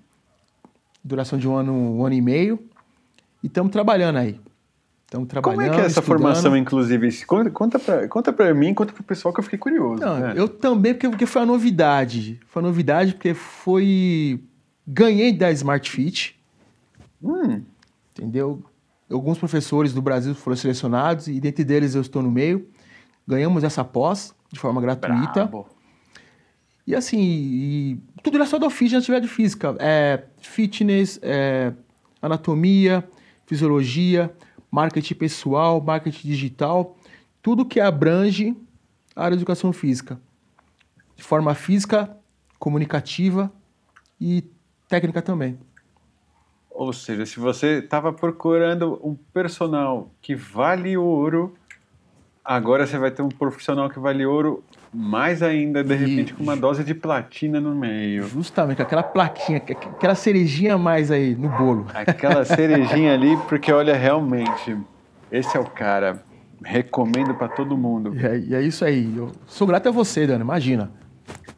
[1.04, 2.60] duração de um ano, um ano e meio,
[3.44, 4.40] e estamos trabalhando aí.
[5.06, 5.60] Estamos trabalhando.
[5.60, 6.06] Como é que é essa estudando.
[6.06, 7.26] formação, inclusive?
[7.26, 10.02] Conta, conta para conta pra mim, conta para o pessoal que eu fiquei curioso.
[10.02, 10.34] Não, né?
[10.36, 12.38] Eu também, porque, porque foi uma novidade.
[12.48, 14.44] Foi uma novidade porque foi.
[14.86, 16.38] Ganhei da Smart Fit.
[17.24, 17.62] Hum.
[18.12, 18.62] Entendeu?
[19.10, 22.68] Alguns professores do Brasil foram selecionados e dentre deles eu estou no meio.
[23.28, 25.46] Ganhamos essa pós de forma gratuita.
[25.46, 25.68] Bravo.
[26.86, 29.76] E assim, e tudo relacionado ao fitness, atividade física.
[29.80, 31.74] É, fitness, é,
[32.22, 33.08] anatomia,
[33.46, 34.34] fisiologia,
[34.72, 36.96] marketing pessoal, marketing digital,
[37.42, 38.56] tudo que abrange
[39.16, 40.20] a área de educação física.
[41.16, 42.16] De forma física,
[42.58, 43.52] comunicativa
[44.20, 44.44] e
[44.88, 45.60] técnica também.
[46.70, 51.56] Ou seja, se você estava procurando um personal que vale ouro,
[52.48, 54.64] Agora você vai ter um profissional que vale ouro
[54.94, 58.24] mais ainda, de E- repente, com uma dose de platina no meio.
[58.24, 61.88] Justamente, com aquela plaquinha, com aquela cerejinha a mais aí no bolo.
[61.94, 64.78] Aquela cerejinha ali, porque olha, realmente,
[65.30, 66.24] esse é o cara.
[66.64, 68.16] Recomendo pra todo mundo.
[68.16, 69.14] E é, e é isso aí.
[69.18, 70.90] Eu sou grato a você, Dani, imagina.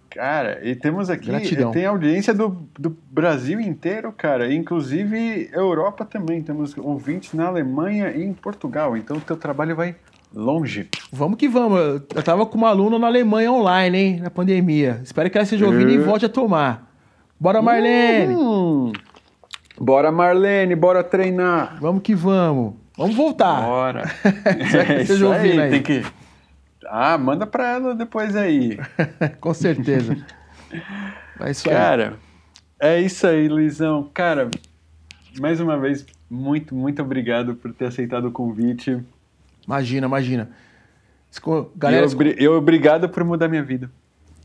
[0.09, 1.71] Cara, e temos aqui, Gratidão.
[1.71, 6.41] tem audiência do, do Brasil inteiro, cara, inclusive Europa também.
[6.41, 9.95] Temos ouvintes na Alemanha e em Portugal, então o teu trabalho vai
[10.33, 10.87] longe.
[11.11, 11.79] Vamos que vamos.
[12.13, 15.01] Eu tava com uma aluna na Alemanha online, hein, na pandemia.
[15.03, 15.99] Espero que ela esteja ouvindo e É.
[15.99, 16.87] volte a tomar.
[17.39, 18.35] Bora, Marlene!
[18.35, 18.91] Hum.
[19.79, 21.77] Bora, Marlene, bora treinar.
[21.79, 22.73] Vamos que vamos.
[22.97, 23.61] Vamos voltar.
[23.61, 24.03] Bora.
[24.89, 25.69] É isso ouvindo aí.
[25.71, 26.03] Tem que...
[26.85, 28.77] Ah, manda pra ela depois aí.
[29.39, 30.17] Com certeza.
[31.41, 31.75] É isso aí.
[31.75, 32.13] Cara,
[32.79, 34.09] é isso aí, Luizão.
[34.13, 34.51] Cara,
[35.39, 38.99] mais uma vez, muito, muito obrigado por ter aceitado o convite.
[39.69, 40.49] Imagina, imagina.
[41.75, 43.91] Galera, eu, eu obrigado por mudar minha vida.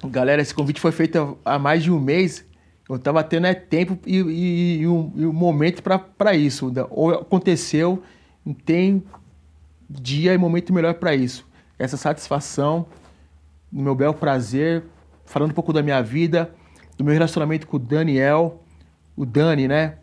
[0.04, 2.44] galera, esse convite foi feito há mais de um mês.
[2.86, 6.70] Eu tava tendo é, tempo e, e, e um, e um momento para isso.
[6.90, 8.02] Ou aconteceu,
[8.44, 9.02] não tem
[9.88, 11.48] dia e momento melhor para isso.
[11.78, 12.84] Essa satisfação,
[13.72, 14.84] no meu belo prazer,
[15.24, 16.54] falando um pouco da minha vida,
[16.98, 18.62] do meu relacionamento com o Daniel,
[19.16, 19.96] o Dani, né?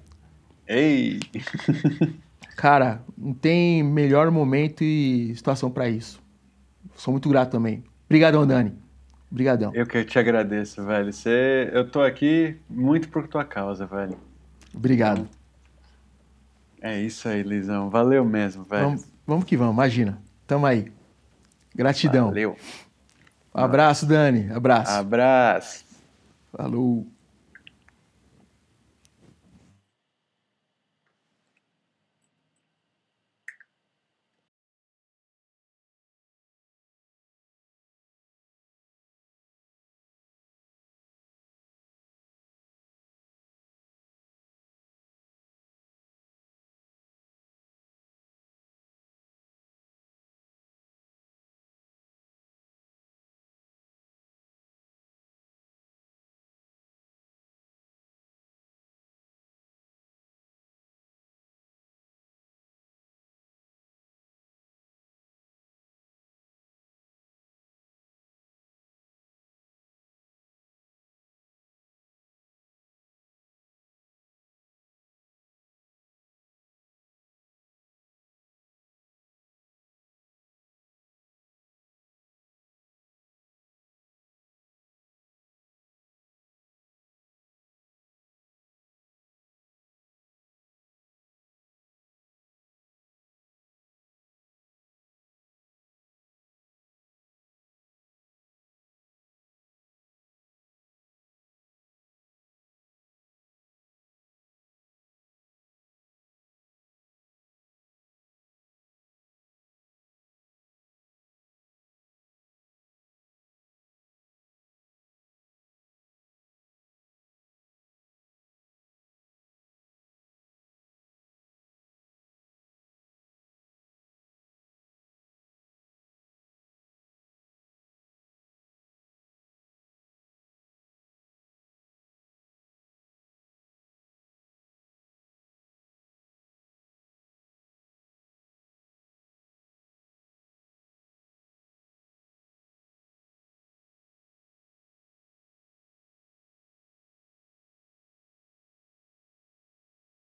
[0.68, 1.20] Ei!
[2.62, 6.22] Cara, não tem melhor momento e situação para isso.
[6.94, 7.84] Sou muito grato também.
[8.06, 8.78] Obrigadão, Dani.
[9.32, 9.72] Obrigadão.
[9.74, 11.12] Eu que te agradeço, velho.
[11.12, 14.16] Você, eu tô aqui muito por tua causa, velho.
[14.76, 15.28] Obrigado.
[16.80, 17.90] É isso aí, Luizão.
[17.90, 18.90] Valeu mesmo, velho.
[18.90, 20.22] Vamos, vamos que vamos, imagina.
[20.46, 20.92] Tamo aí.
[21.74, 22.28] Gratidão.
[22.28, 22.56] Valeu.
[23.52, 24.52] Abraço, Dani.
[24.52, 24.92] Abraço.
[24.92, 25.84] Abraço.
[26.56, 27.08] Falou.